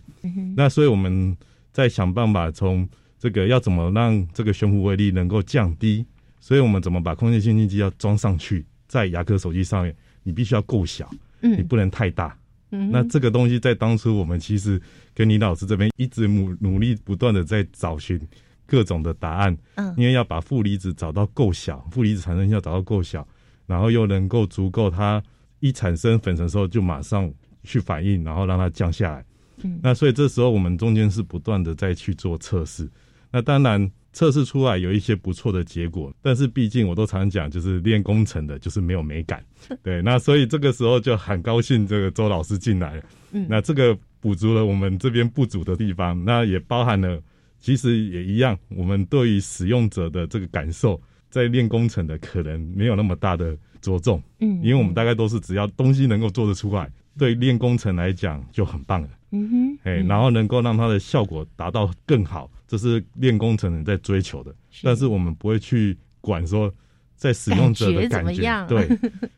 [0.56, 1.36] 那所以我们
[1.74, 2.88] 在想办法从
[3.20, 6.06] 这个要怎么让这个悬浮微粒能够降低。
[6.44, 9.96] 所以我们怎么把空气清净机要装上去在牙科手机上面？
[10.24, 12.38] 你必须要够小，嗯你不能太大。
[12.72, 14.82] 嗯那这个东西在当初我们其实
[15.14, 18.20] 跟李老师这边一直努努力不断的在找寻
[18.66, 23.26] 各种的答案，嗯因为要把负离子找到够小，负离子产生要找到够小，
[23.66, 25.24] 然后又能够足够它
[25.62, 27.34] 一产生粉尘的时候就马上
[27.64, 29.26] 去反应，然后让它降下来。
[29.62, 32.90] 嗯那所以这时候我们中间是不断的在去做测试。
[33.32, 39.44] 那当然测试出来有一些不错的结果，但是毕竟我都常讲，就是练工程的，就是没有美感。
[39.84, 43.04] 对，那所以这个时候就很高兴，这个周老师进来了。
[43.32, 47.20] 嗯那这个补足了我们这边不足的地方，那也包含了，
[47.60, 54.22] 其实也一样，我们对于使用者的这个感受，在练工程的可能没有那么大的着重。
[54.40, 56.88] 嗯因为我们大概都是只要东西能够做得出来，
[57.18, 59.10] 对练工程来讲就很棒了。
[59.36, 64.56] 嗯哼，哎，然后能够让它的效果达到更好，这是练工程人在追求的。
[64.84, 66.72] 但是我们不会去管说
[67.16, 68.88] 在使用者的感觉感觉，么样对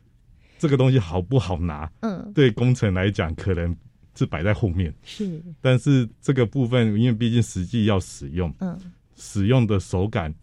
[0.58, 3.74] 这个东西好不好拿，嗯对工程来讲可能
[4.14, 4.94] 是摆在后面。
[5.02, 8.78] 是，但是这个部分，因为毕竟实际要使用，嗯
[9.16, 10.34] 使用的手感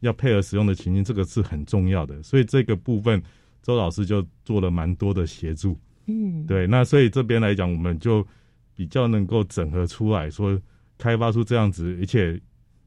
[0.00, 2.22] 要配合使用的情境，这个是很重要的。
[2.22, 3.22] 所以这个部分，
[3.62, 5.78] 周老师就做了蛮多的协助。
[6.06, 8.26] 嗯，对，那所以这边来讲，我们就
[8.82, 10.60] 比较能够整合出来说，
[10.98, 12.40] 开发出这样子，而且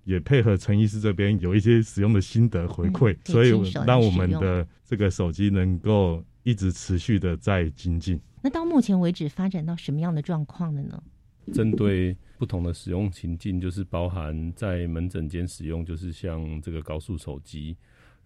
[0.03, 8.19] 也配合陈医师这边有一些使用的心得回馈，嗯以所以让我们的这个手机能够一直持续的在精进。
[8.41, 11.01] 那到目前为止发展到什么样的状况了呢？
[11.53, 17.77] 针对不同的使用情境，就是包含在门诊间使用，就是像这个高速手机，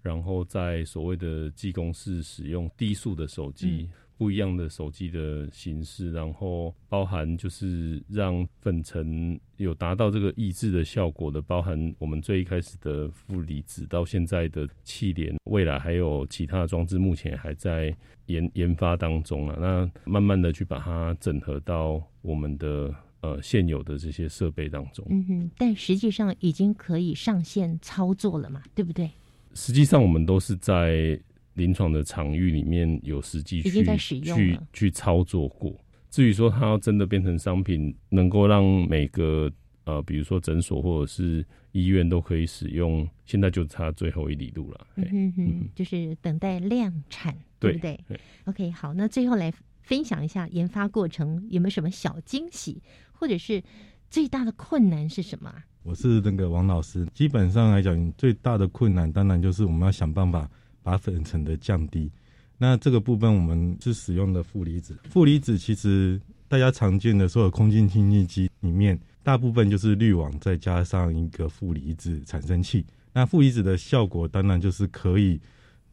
[0.02, 3.88] 然后在所谓的技工室使用低速的手机。
[4.20, 17.96] 不一样的手机的形式，然后包含就是让粉尘有达到这个抑制的效果的，包含我们最一开始的负离子到现在的气帘，未来还有其他的装置，目前还在
[18.26, 19.56] 研研发当中啊。
[19.58, 25.06] 那慢慢的去把它整合到我们的呃现有的这些设备当中。
[25.10, 29.10] 嗯哼，但实际上已经可以上线操作了嘛，对不对？
[29.54, 31.18] 实际上我们都是在。
[31.60, 33.84] 临床的场域里面有实际去
[34.24, 35.78] 去去操作过。
[36.10, 39.52] 至于说它要真的变成商品，能够让每个
[39.84, 44.88] 呃，比如说诊所或者是医院都可以使用，现在就差最后一里路了。
[44.96, 48.00] 嗯哼哼，就是等待量产，对不对
[48.46, 52.82] ？OK，好，那最后来分享一下研发过程有没有什么小惊喜，
[53.12, 53.62] 或者是
[54.10, 55.54] 最大的困难是什么？
[55.84, 60.50] 我是那个王老师，基本上来讲，最大的困难当然就是我们要想办法。
[60.82, 62.12] 把粉尘的降低，
[62.58, 64.98] 那这个部分我们是使用的负离子。
[65.10, 72.86] 负离子其实大家常见的所有空气清净机里面，大部分就是滤网再加上一个负离子产生器。
[73.14, 75.40] 那负离子的效果当然就是可以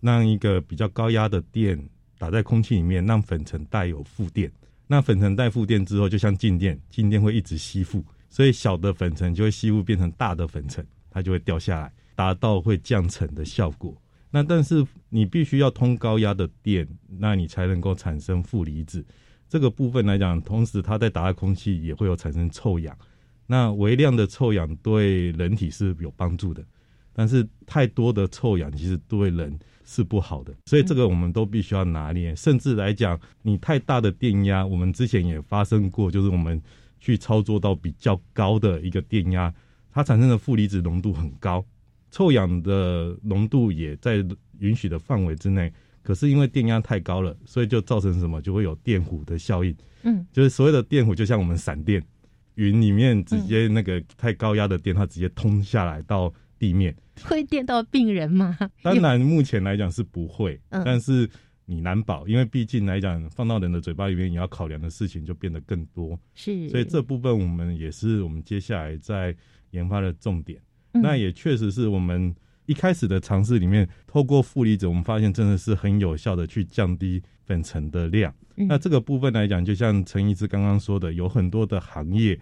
[0.00, 1.78] 让一个比较高压的电
[2.18, 4.50] 打在空气里面，让粉尘带有负电。
[4.86, 13.96] 那粉尘带负电之后，就像静电，静电会一直吸附，所以小的粉尘就会吸附变成大的粉尘，它就会掉下来，达到会降尘的效果。
[14.36, 19.02] 那但是你必须要通高压的电，那你才能够产生负离子。
[19.48, 22.94] 这个部分来讲，同时它在打在空气也会有产生臭氧。
[23.46, 26.62] 那微量的臭氧对人体是有帮助的，
[27.14, 30.52] 但是太多的臭氧其实对人是不好的。
[30.66, 32.36] 所以这个我们都必须要拿捏。
[32.36, 36.60] 甚至来讲，你太大的电压，我们之前也发生过，就是我们
[37.00, 39.54] 去操作到比较高的一个电压，
[39.90, 41.64] 它产生的负离子浓度很高。
[42.10, 44.24] 臭氧的浓度也在
[44.58, 49.76] 允许的范围之内，可是因为电压太高了，所以就造成什么，就会有电弧的效应。
[50.02, 52.02] 嗯，就是所谓的电弧，就像我们闪电，
[52.54, 58.56] 云里面直接那个太高压的电，它直接通下来到地面，会电到病人吗？
[58.82, 61.28] 当然，目前来讲是不会， 嗯、但是
[61.64, 66.18] 你难保，因为毕竟来讲放到人的嘴巴里面，你要考量的事情就变得更多。
[66.34, 69.36] 是，所以这部分我们也是我们接下来在
[69.72, 70.58] 研发的重点。
[70.96, 72.34] 嗯那也确实是我们
[72.66, 78.34] 一开始的尝试里面，透过负离子，我们发现真的是很有效的去降低粉尘的量。
[78.56, 82.38] 嗯、那这个部分来讲，就像陈医师刚刚说的，有很多的行业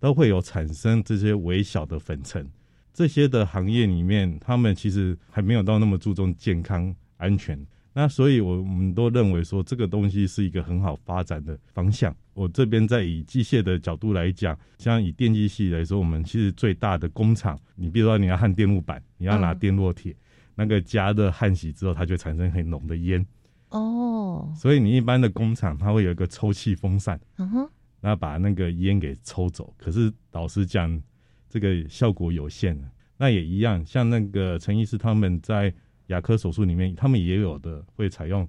[0.00, 2.48] 都会有产生这些微小的粉尘。
[2.92, 7.56] 这些的行业里面，他们其实还没有到那么注重健康安全。
[8.00, 12.14] 那所以，我们都认为说这个东西是一个很好发展的方向。
[12.32, 20.16] 我这边在以机械的角度来讲，像以电机系来说，我们其实最大的工厂，你比如说你要焊电路板，你要拿电烙铁，嗯、
[20.54, 23.26] 那个加热焊洗之后，它就产生很浓的烟。
[23.70, 27.68] 哦，所以你一般的工厂，它会有一个抽气风扇，嗯哼，
[28.00, 29.74] 那把那个烟给抽走。
[29.76, 31.02] 可是老实讲，
[31.48, 32.80] 这个效果有限。
[33.16, 35.74] 那也一样，像那个陈医师他们在。
[36.08, 38.46] 牙科手术里面，他们也有的会采用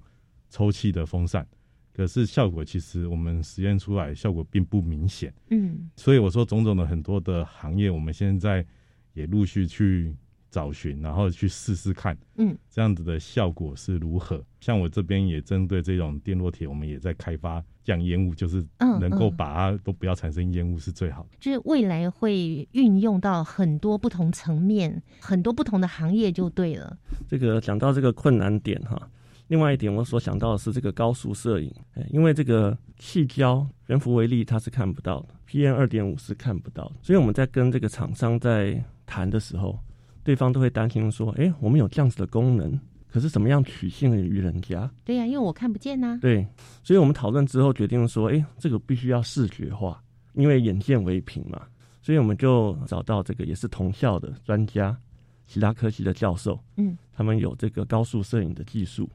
[0.50, 1.46] 抽气的风扇，
[1.94, 5.32] 可是效果其实我们实验出来效果并不明显。
[5.50, 8.66] 嗯，所以我说种种的很多的行业，我们现在
[9.12, 10.14] 也陆续去
[10.50, 14.44] 找寻，然后去试试看，嗯，这样子的效果是如何。
[14.60, 21.30] 像我这边也针对这种电烙铁，我们也在开发降烟雾，就是嗯能够嗯把它都不要产生烟雾是最好的。
[21.40, 26.96] 就是未来会运用到很多不同层面、很多不同的行业就对了。
[27.28, 29.10] 这个讲到这个困难点哈，
[29.48, 39.78] 另外一点我所想到的是这个高速摄影，哎因为这个气胶悬浮微粒它是看不到的，PM 二点五是看不到的，所以我们在跟这个厂商在谈的时候，
[40.22, 42.78] 对方都会担心说，哎，我们有这样子的功能，
[43.10, 44.90] 可是怎么样取信于人家？
[45.04, 46.46] 对呀、因为我看不见呐、对，
[46.82, 50.02] 所以我们讨论之后决定说，哎，这个必须要视觉化，
[50.34, 51.62] 因为眼见为凭嘛，
[52.00, 54.96] 所以我们就找到这个也是同校的专家，
[55.46, 59.10] 其他科系的教授，嗯，他们有这个高速摄影的技术，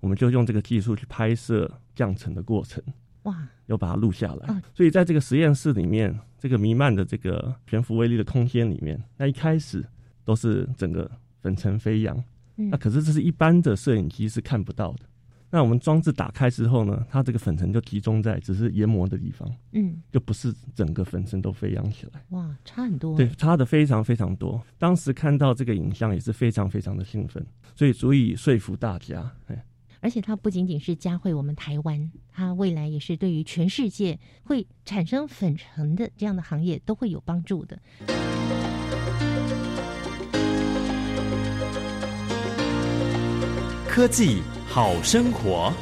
[0.00, 2.82] 我们就用这个技术去拍摄降层的过程，
[3.22, 4.48] 哇，又把它录下来。
[4.48, 9.86] 啊所以在这个实验室里面，这个弥漫的这个悬浮微粒的空间里面，那一开始
[10.24, 11.08] 都是整个
[11.40, 12.24] 粉尘飞扬，嗯
[12.68, 15.00] 那可是这是一般的摄影机是看不到的。
[15.52, 22.22] 那我们装置打开之后呢，它这个粉尘就集中在只是研磨的地方，嗯，就不是整个粉尘都飞扬起来。
[22.28, 23.16] 哇，差很多。
[23.16, 24.62] 对，差的非常非常多。
[24.78, 27.44] 当时看到这个影像也是非常非常的兴奋，
[27.74, 29.28] 所以足以说服大家。
[29.48, 29.64] 哎，
[29.98, 37.76] 而且它不仅仅是嘉惠我们台湾，它未来也是对于全世界会产生粉尘的这样的行业都会有帮助的。
[43.92, 45.72] 科技好生活。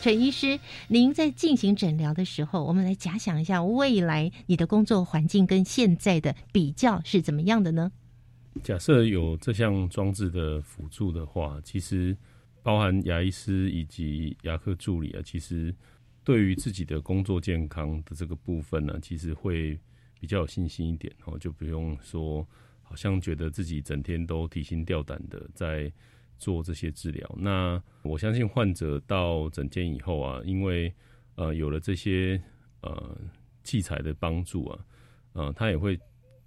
[0.00, 0.58] 陈医师，
[0.88, 7.92] 您在进行诊疗的时候，我们来假想一下未来你的工作环境跟现在的比较是怎么样的呢？
[8.64, 12.16] 假设有这项装置的辅助的话，其实
[12.62, 15.74] 包含牙医师以及牙科助理啊，其实
[16.22, 19.78] 对于自己的工作健康的这个部分呢，其实会
[20.20, 22.46] 比较有信心一点哦，就不用说
[22.82, 25.92] 好像觉得自己整天都提心吊胆的在
[26.38, 27.36] 做这些治疗。
[27.36, 30.92] 那我相信患者到诊间以后啊，因为
[31.34, 32.40] 呃有了这些
[32.82, 33.18] 呃
[33.64, 34.86] 器材的帮助啊，
[35.32, 35.98] 呃他也会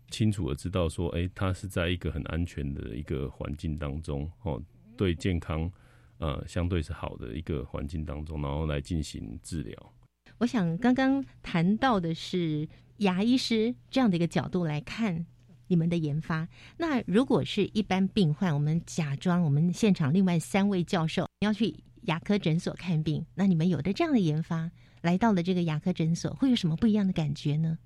[0.10, 4.62] 清楚的知道说，哎、他是在一个很安全的一个环境当中哦，
[4.96, 5.70] 对健康
[6.18, 9.94] 呃相对是好的一个环境当中，然后来进行治疗。
[10.38, 15.26] 我想刚刚谈到的是牙医师这样的一个角度来看
[15.68, 16.48] 你们的研发。
[16.78, 24.70] 那如果是一般病患，我们假装我们现场另外三位教授要去牙科诊所看病，那你们有的这样的研发，
[25.02, 27.78] 来到了这个牙科诊所，会有什么不一样的感觉呢？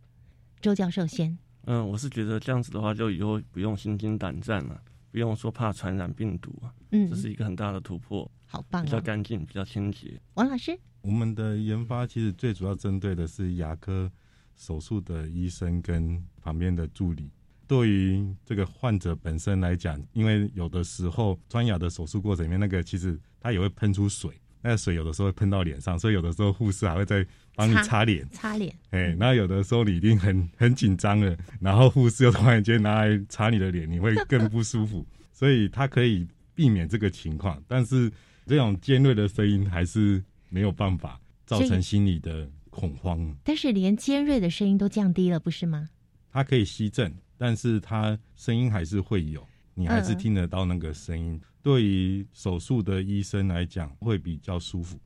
[0.59, 1.37] 周教授先。
[1.65, 10.19] 嗯，我是觉得这样子的话，就以后不用心惊胆战了，不用说怕传染病毒啊，嗯这是一个很大的突破，好棒、哦，比较干净，比较清洁。
[10.35, 14.11] 王老师，我们的研发其实最主要针对的是牙科
[14.55, 17.31] 手术的医生跟旁边的助理。
[17.67, 27.25] 对于这个患者本身来讲，因为有的时候穿牙的手术过程里面，那个其实它也会喷出水，那个水有的时候会喷到脸上，所以有的时候护士还会在
[27.59, 28.25] 帮你擦脸。
[28.31, 35.05] 擦脸，哎，那有的时候你一定很很紧张了，然后护士又突然间拿来擦你的脸，你会更不舒服。
[35.33, 38.09] 所以它可以避免这个情况，但是
[38.45, 43.35] 这种尖锐的声音还是没有办法造成心理的恐慌。
[43.43, 45.89] 但是连尖锐的声音都降低了，不是吗？
[46.31, 51.39] 它可以吸震，但是它声音还是会有，你还是听得到那个声音。
[51.61, 54.97] 对于手术的医生来讲，会比较舒服。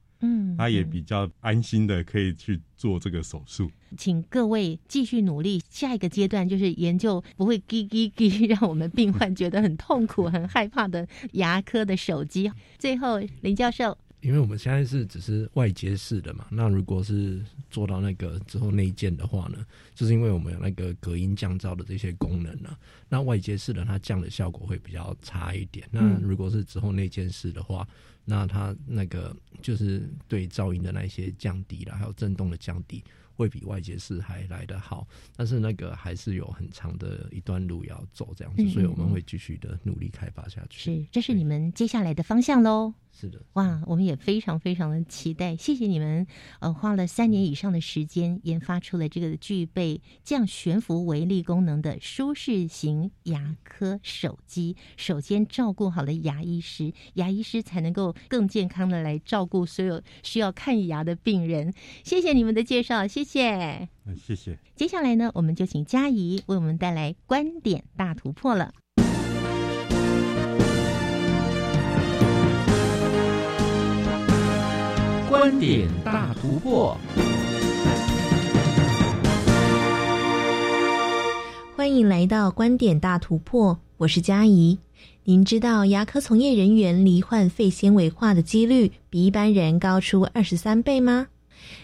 [0.53, 3.69] 嗯，他也比较安心的可以去做这个手术。
[3.97, 12.51] 请各位继续努力，下一个阶段就是研究不会叽叽叽让我们病患觉得很痛苦、很害怕的牙科的手机。
[12.79, 17.39] 最后，林教授，因为我们现在是只是外接式的嘛，那如果是
[17.69, 22.75] 做到那个之后内建的话呢，就是因为我们有那个隔音降噪的这些功能呢、
[23.09, 25.87] 那外接式的它降的效果会比较差一点。
[25.91, 27.87] 那嗯如果是之后内建式的话，
[28.26, 33.03] 那它那个就是对噪音的那些降低了，还有震动的降低。
[33.36, 40.80] 会比外接式还来得好，但是那个还是有很长的一段路要走，这样子，嗯所以我们会继续的努力开发下去。
[40.80, 42.93] 是，这是你们接下来的方向喽。
[43.16, 46.26] 是的，哇，我们也非常非常的期待，谢谢你们，
[46.59, 54.76] 呃，花了三年以上的时间研发出了这个具备降悬浮微粒功能的舒适型牙科手机。
[54.97, 61.72] 首先照顾好了牙医师，牙医师才能够更健康的来照顾所有需要看牙的病人。
[62.03, 63.88] 谢谢你们的介绍，谢谢。
[64.05, 64.57] 嗯，谢谢。
[64.76, 68.74] 接下来呢，我们就请佳怡为我们带来观点大突破了。
[75.34, 76.95] 观点大突破，
[81.75, 84.77] 欢迎来到观点大突破，我是佳怡。
[85.23, 91.25] 您知道牙科从业人员罹患肺纤维化的几率比一般人高出二十三倍吗？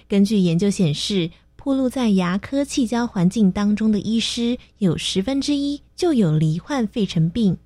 [0.08, 7.58] 根据研究显示，暴露在牙科气胶环境当中的医师，有十分之一就有罹患肺尘病。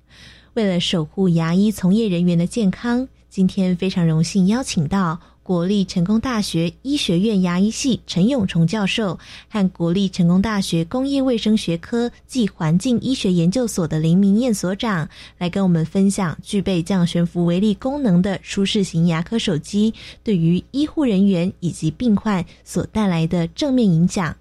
[0.54, 5.20] 为了守护牙医从业人员的健康，今天非常荣幸邀请到。
[5.44, 9.18] 国立成功大学医学院牙医系陈永崇教授
[9.50, 19.92] 和国立成功大学工业卫生学科暨环境医学研究所的林明燕所长，来跟我们分享具备降悬浮微粒功能的舒适型牙科手机
[20.22, 24.34] 对于医护人员以及病患所带来的正面影响。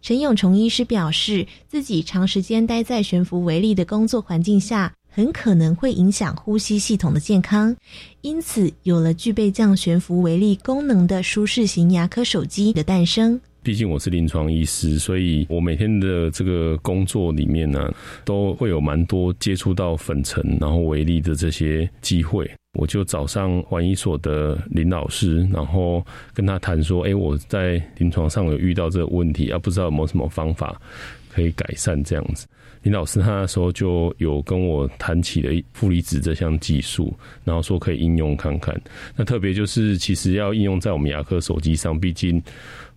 [0.00, 4.94] 陈永崇医师表示，自己长时间待在悬浮微粒的工作环境下。
[5.18, 7.74] 很可能会影响呼吸系统的健康，
[8.20, 13.40] 因此有了具备降悬浮微粒功能的舒适型牙科手机的诞生。
[13.60, 17.92] 毕竟我是临床医师，所以我每天的这个工作里面呢，
[18.24, 22.48] 都会有蛮多接触到粉尘然后微粒的这些机会。
[22.78, 26.00] 我就找上环医所的林老师，然后
[26.32, 30.80] 跟他谈说：“哎，我在临床上有遇到这个问题，啊，不知道有没有什么方法
[31.28, 32.46] 可以改善这样子。”
[32.82, 37.12] 林老师他那时候就有跟我谈起了负离子这项技术，
[37.44, 38.80] 然后说可以应用看看。
[39.16, 42.42] 那特别就是其实要应用在我们牙科手机上，毕竟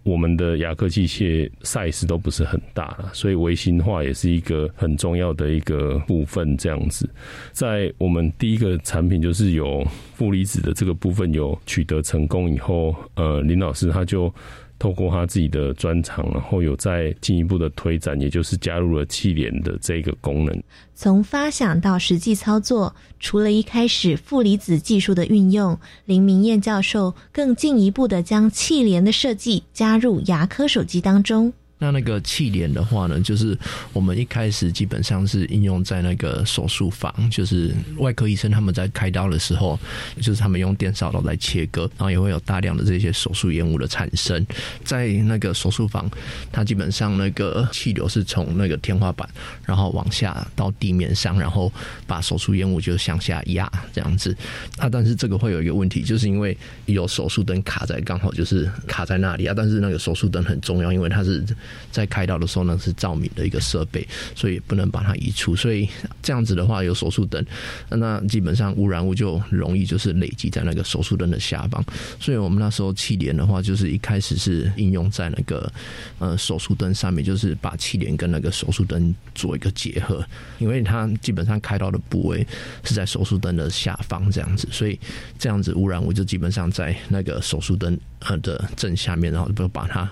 [0.03, 6.57] 我们的牙科器械 size 都不是很大了，所以微型化也是一个很重要的一个部分。
[6.57, 7.09] 这样子，
[7.51, 14.34] 在我们第一个产品就是有负离子的这个部分有取得成功以后，呃，林老师他就。
[14.82, 20.63] 透过他自己的专长，然后有在进一步的推展，也就是加入了气帘的这个功能。
[20.95, 31.53] 从发想到实际操作，除了一开始负离子技术的运用，林明燕教授更进一步的将气帘的设计加入牙科手机当中。
[31.82, 33.57] 那那个气帘的话呢，就是
[33.91, 39.79] 我们一开始基本上是应用在那个手术房，就是外科医生他们在开刀的时候，
[40.17, 44.45] 就是他们用电扫刀来切割，然后也会有大量的这些手术烟雾的产生。
[44.84, 46.07] 在那个手术房，
[46.51, 49.27] 它基本上那个气流是从那个天花板，
[49.65, 51.73] 然后往下到地面上，然后
[52.05, 54.38] 把手术烟雾就向下压这样子。
[54.77, 56.55] 啊，但是这个会有一个问题，就是因为
[56.86, 59.53] 有手术灯卡在，刚好就是卡在那里啊。
[59.57, 61.43] 但是那个手术灯很重要，因为它是。
[61.91, 65.55] 在开刀的时候呢，是照明的一个设备，所以不能把它移除。
[65.55, 65.88] 所以
[66.22, 67.45] 这样子的话，有手术灯，
[67.89, 71.84] 那基本上污染物就容易就是累积在那个手术灯的下方。
[72.19, 75.72] 所以我们那时候气帘的话，就是一开始是应用在那个
[76.19, 80.26] 呃手术灯上面，就是把气帘跟那个手术灯做一个结合，
[80.59, 82.45] 因为它基本上开刀的部位
[82.84, 84.99] 是在手术灯的下方这样子，所以
[85.38, 90.09] 这样子污染物就基本上在那个手术灯呃的正下面，然后就把它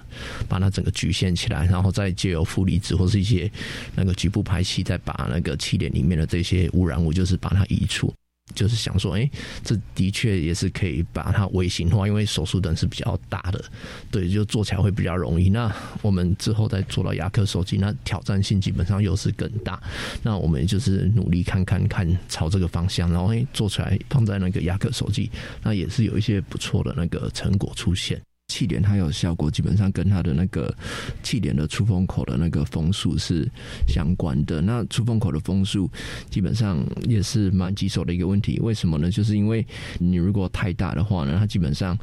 [0.47, 1.48] 把它整个局限起来。
[1.49, 3.51] 然后再借由负离子或是一些
[3.95, 8.13] 那个局部排气，再把那个气垫里面的这些污染物，就是把它移除。
[8.55, 9.29] 就是想说，哎，
[9.63, 13.63] 这的确也是可以把它微型化，因为手术灯是比较大的，
[14.09, 15.51] 对，就做起来会比较容易。
[15.51, 15.71] 那
[16.01, 19.79] 我们之后再做到牙科手机，那挑战性基本上又是更大。
[20.23, 25.29] 那我们就是努力看看看朝这个方向，然后哎做出来放在那个牙科手机，
[25.61, 28.19] 那也是有一些不错的那个成果出现。
[28.49, 30.75] 气帘它有效果，基本上跟它的那个
[31.21, 33.47] 气帘的出风口的那个风速是
[33.87, 34.59] 相关的。
[34.59, 35.89] 那出风口的风速
[36.31, 38.59] 基本上也是蛮棘手的一个问题。
[38.59, 39.09] 为什么呢？
[39.09, 39.65] 就是因为
[39.99, 41.95] 你如果太大的话呢，它基本上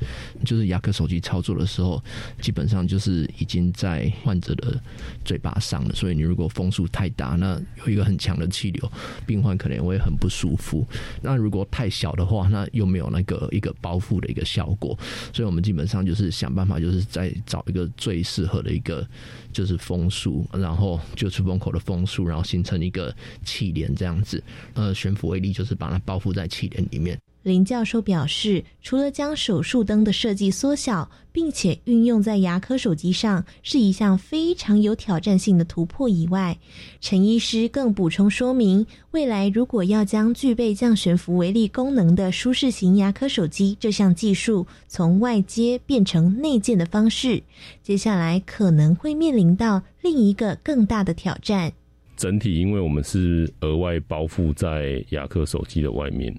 [0.44, 2.02] 就是牙科手机操作的时候，
[2.40, 4.80] 基本上就是已经在患者的
[5.24, 5.94] 嘴巴上了。
[5.94, 8.92] 所以你如果风速太大，那有一个很强的气流，
[9.26, 10.86] 病患可能会很不舒服。
[11.20, 14.96] 那如果太小的话，那又没有那个一个包覆的一个效果。
[15.32, 16.30] 所以我们基本上就是。
[16.36, 19.08] 想办法，就是再找一个最适合的一个，
[19.52, 24.42] 就是风速，然后就出风口的风速，然后形成一个气帘这样子。
[24.74, 27.18] 呃，悬浮威力就是把它包覆在气帘里面。
[27.46, 36.58] 林教授表示，除了将手术灯的设计缩小，并且运用在牙科手机上，是一项非常有挑战性的突破以外，
[37.00, 47.40] 陈医师更补充说明，未来如果要将具备降悬浮微粒功能的舒适型牙科手机这项技术从外接变成内建的方式，
[47.80, 51.72] 接下来可能会面临到另一个更大的挑战。
[52.16, 56.34] 整体，因为我们是额外包覆在牙科手机的外面。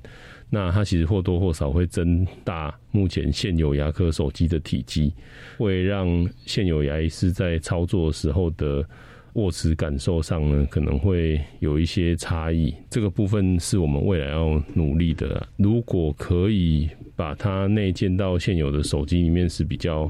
[0.50, 5.12] 那它其实或多或少会增大目前现有牙科手机的体积，
[5.58, 6.08] 会让
[6.46, 8.88] 现有牙医师在操作时候的
[9.34, 12.74] 握持感受上呢，可能会有一些差异。
[12.90, 15.46] 这个部分是我们未来要努力的。
[15.58, 20.10] 如果可以把它内建到现有的手机里面是比较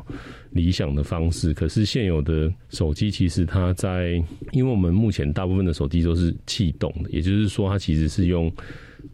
[0.51, 1.51] 理想的方式。
[1.51, 4.11] 可是现有的手机其实它在，
[4.51, 8.53] 因为我们目前大部分的手机都是气动的，也就是说它其实是用。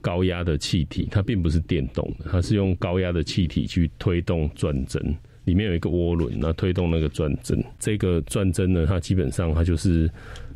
[0.01, 5.01] 高压的气体，它并不是电动的，它是用高压的气体去推动转针，
[5.45, 7.63] 里面有一个涡轮，那推动那个转针。
[7.79, 10.09] 这个转针呢，它基本上它就是。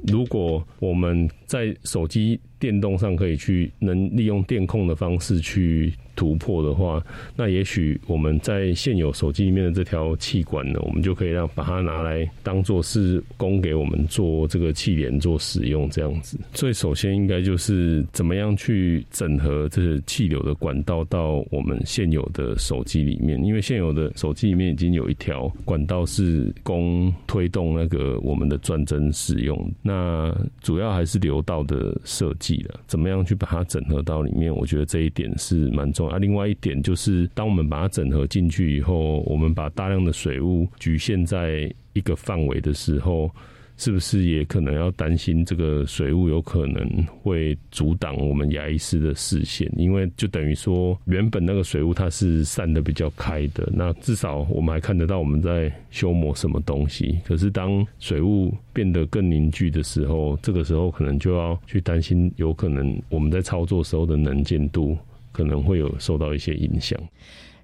[0.05, 7.03] 如果我们在手机电动上可以去能利用电控的方式去突破的话，
[7.35, 16.39] 那也许我们在现有手机里面的这条气管呢，我们就可以让把它拿来当做是供给我们做这个气帘做使用这样子。
[16.53, 29.71] 所以首先应该就是怎么样去整合这个气流的管道到我们现有的手机里面，因为现有的手机里面已经有一条管道是供推动那个我们的转针使用。
[29.83, 34.55] 那主要还是流道的设计了，怎么样去把它整合到里面？
[34.55, 36.17] 我觉得这一点是蛮重要。
[36.17, 43.31] 另外一点就是，当我们把它整合进去以后，我们把大量的水雾局限在一个范围的时候。
[43.77, 49.71] 是不是也可能要担心这个水雾有可能会阻挡我们牙医师的视线？
[49.77, 57.19] 因为就等于说，原本那个水雾它是散的比较开的，那至少我们还看得到我们在修磨什么东西。
[57.23, 64.97] 可是当水雾变得更凝聚的时候，这个时候可能就要去担心，有可能我们在操作时候的能见度
[65.31, 66.99] 可能会有受到一些影响。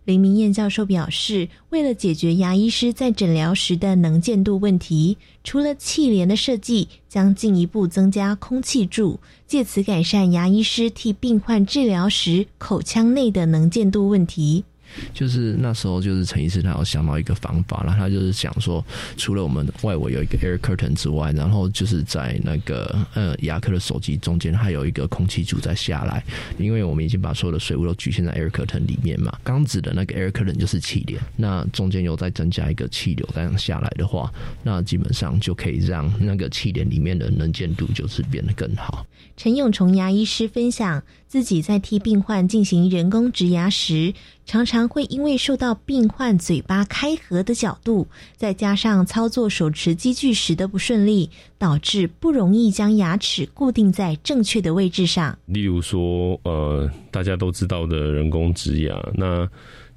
[0.06, 14.66] 林明燕教授表示，为了解决牙医师在诊疗时的能见度问题，除了气帘的设计，将进一步增加空气柱，借此改善牙医师替病患治疗时口腔内的能见度问题。
[15.14, 18.84] 就是那时候，就是陈医师他有想到一个方法然后他就是想说，
[19.18, 26.24] 除了我们外围有一个 air curtain 之外，然后就是在那个呃牙科的手机中间还有一个空气柱在下来，
[26.58, 29.38] 因为我们已经把所有的水雾都局限在 air curtain 里面嘛。
[29.44, 34.32] 刚指的那个 air curtain 就是气帘，那中间又再增加一个气流这样下来的话，
[34.64, 39.06] 那基本上就可以让那个气帘里面的能见度就是变得更好。
[39.36, 41.04] 陈永崇牙医师分享，
[41.34, 44.14] 自己在替病患进行人工植牙时，
[44.46, 48.08] 常常会因为受到病患嘴巴开合的角度，
[48.38, 51.28] 再加上操作手持机具时的不顺利，
[51.58, 55.36] 导致不容易将牙齿固定在正确的位置上。
[55.48, 59.50] 例如说，呃，大家都知道的人工植牙，那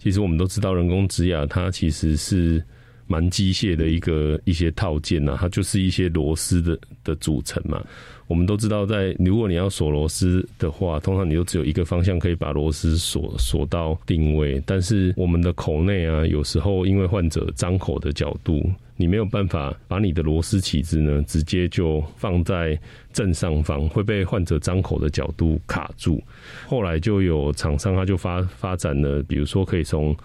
[0.03, 2.65] 其实我们都知道，人工植牙它其实是
[3.07, 7.85] 蛮机械的一个一些套件呐，它就是一些螺丝的的组成嘛。
[8.27, 14.61] 我们都知道，在如果你要锁螺丝的话，通常你就只有一个方向可以把螺丝锁锁到定位。
[14.67, 22.79] 但是我们的口内啊，有时候因为患者张口的角度，你没有办法把你的螺丝起子呢直接就放在
[23.13, 26.23] 正上方，会被患者张口的角度卡住。
[26.67, 30.17] 后来就有厂商他就发发展了，比如说可以从。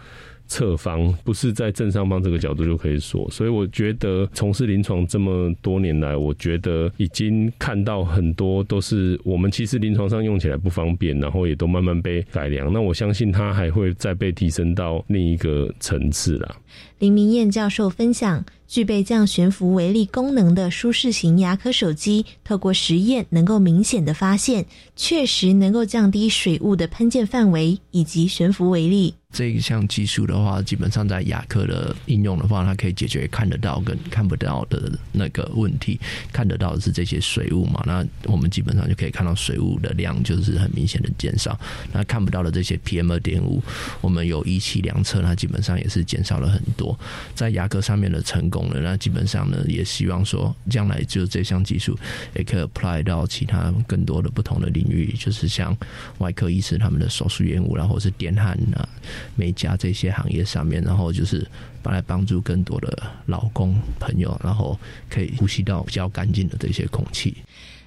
[0.52, 12.72] 侧方不是在正上方这个角度就可以锁，所以我觉得从事临床这么多年来，我觉得已经看到很多都是我们其实临床上用起来不方便，然后也都慢慢被改良。
[12.74, 16.54] 那我相信它还会再被提升到另一个层次啦。
[17.00, 24.66] 林明燕教授分享，具备降悬浮微粒功能的舒适型牙科手机，透过实验能够明显的发现，
[24.98, 29.14] 确实能够降低水雾的喷溅范围以及悬浮微粒。
[29.32, 36.00] 这一项技术的话，基本上在牙科的应用的话，它可以解决看得到跟看不到的那个问题。
[36.34, 37.82] 看得到的是这些水雾嘛？
[37.86, 41.58] 那我们基本上就可以看到水雾的量就是很明显的减少。
[41.94, 43.62] 那看不到的这些 PM 二点五，
[44.02, 46.98] 我们有仪器量测，它基本上也是减少了很多。
[47.34, 51.98] 在牙科上面的成功了，那基本上呢，也希望说将来就这项技术
[52.36, 55.76] 也可以 apply 到其他更多的不同的领域，就是像
[56.18, 58.88] 外科医师他们的手术烟雾，然后是电焊啊。
[59.36, 61.46] 美甲这些行业上面，然后就是
[61.84, 67.38] 来帮助更多的老公朋友，然后可以呼吸到比较干净的这些空气。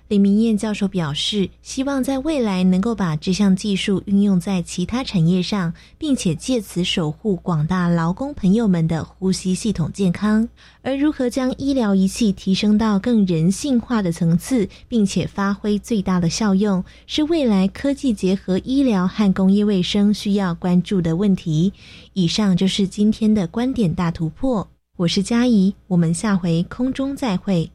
[0.09, 10.47] 李明燕教授表示，希望在未来能够把这项技术运用在其他产业上，并且借此守护广大劳工朋友们的呼吸系统健康。
[10.83, 21.73] 而如何将医疗仪器提升到更人性化的层次，并且发挥最大的效用，是未来科技结合医疗和工业卫生需要关注的问题。
[22.13, 27.71] 以上就是今天的观点大突破，我是嘉怡，我们下回空中再会。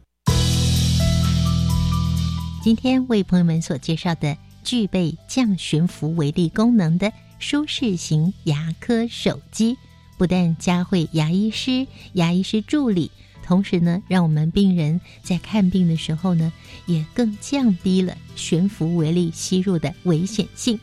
[2.62, 4.36] 今天为朋友们所介绍的
[4.66, 9.78] 具备降悬浮微粒功能的舒适型牙科手机，
[10.18, 13.12] 不但加惠牙医师、牙医师助理，
[13.45, 16.51] 同时呢，让我们病人在看病的时候呢，
[16.86, 20.78] 也更降低了悬浮微粒吸入的危险性，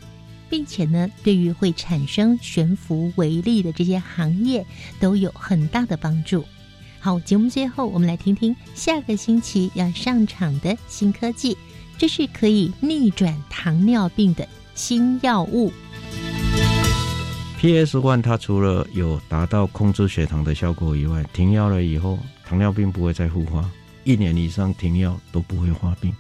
[0.49, 4.65] 并且呢，对于会产生悬浮微粒的这些行业
[4.99, 6.43] 都有很大的帮助。
[7.07, 11.57] 好，节目最后我们来听听下个星期要上场的新科技。
[11.97, 14.45] 这是可以逆转糖尿病的
[14.75, 15.73] 新药物。
[17.61, 23.65] PS One 它除了有达到控制血糖的效果以外，停药了以后，糖尿病不会再复发，
[24.03, 26.13] 一年以上停药都不会发病。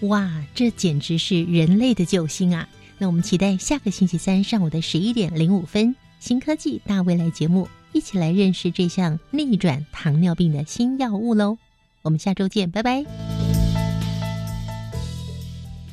[0.00, 2.68] 哇，这简直是人类的救星啊！
[2.98, 11.56] 那我们期待下个星期三上午的十一点零五分，新科技大未来节目，一起来认识这项逆转糖尿病的新药物喽。
[12.02, 13.33] 我们下周见，拜拜。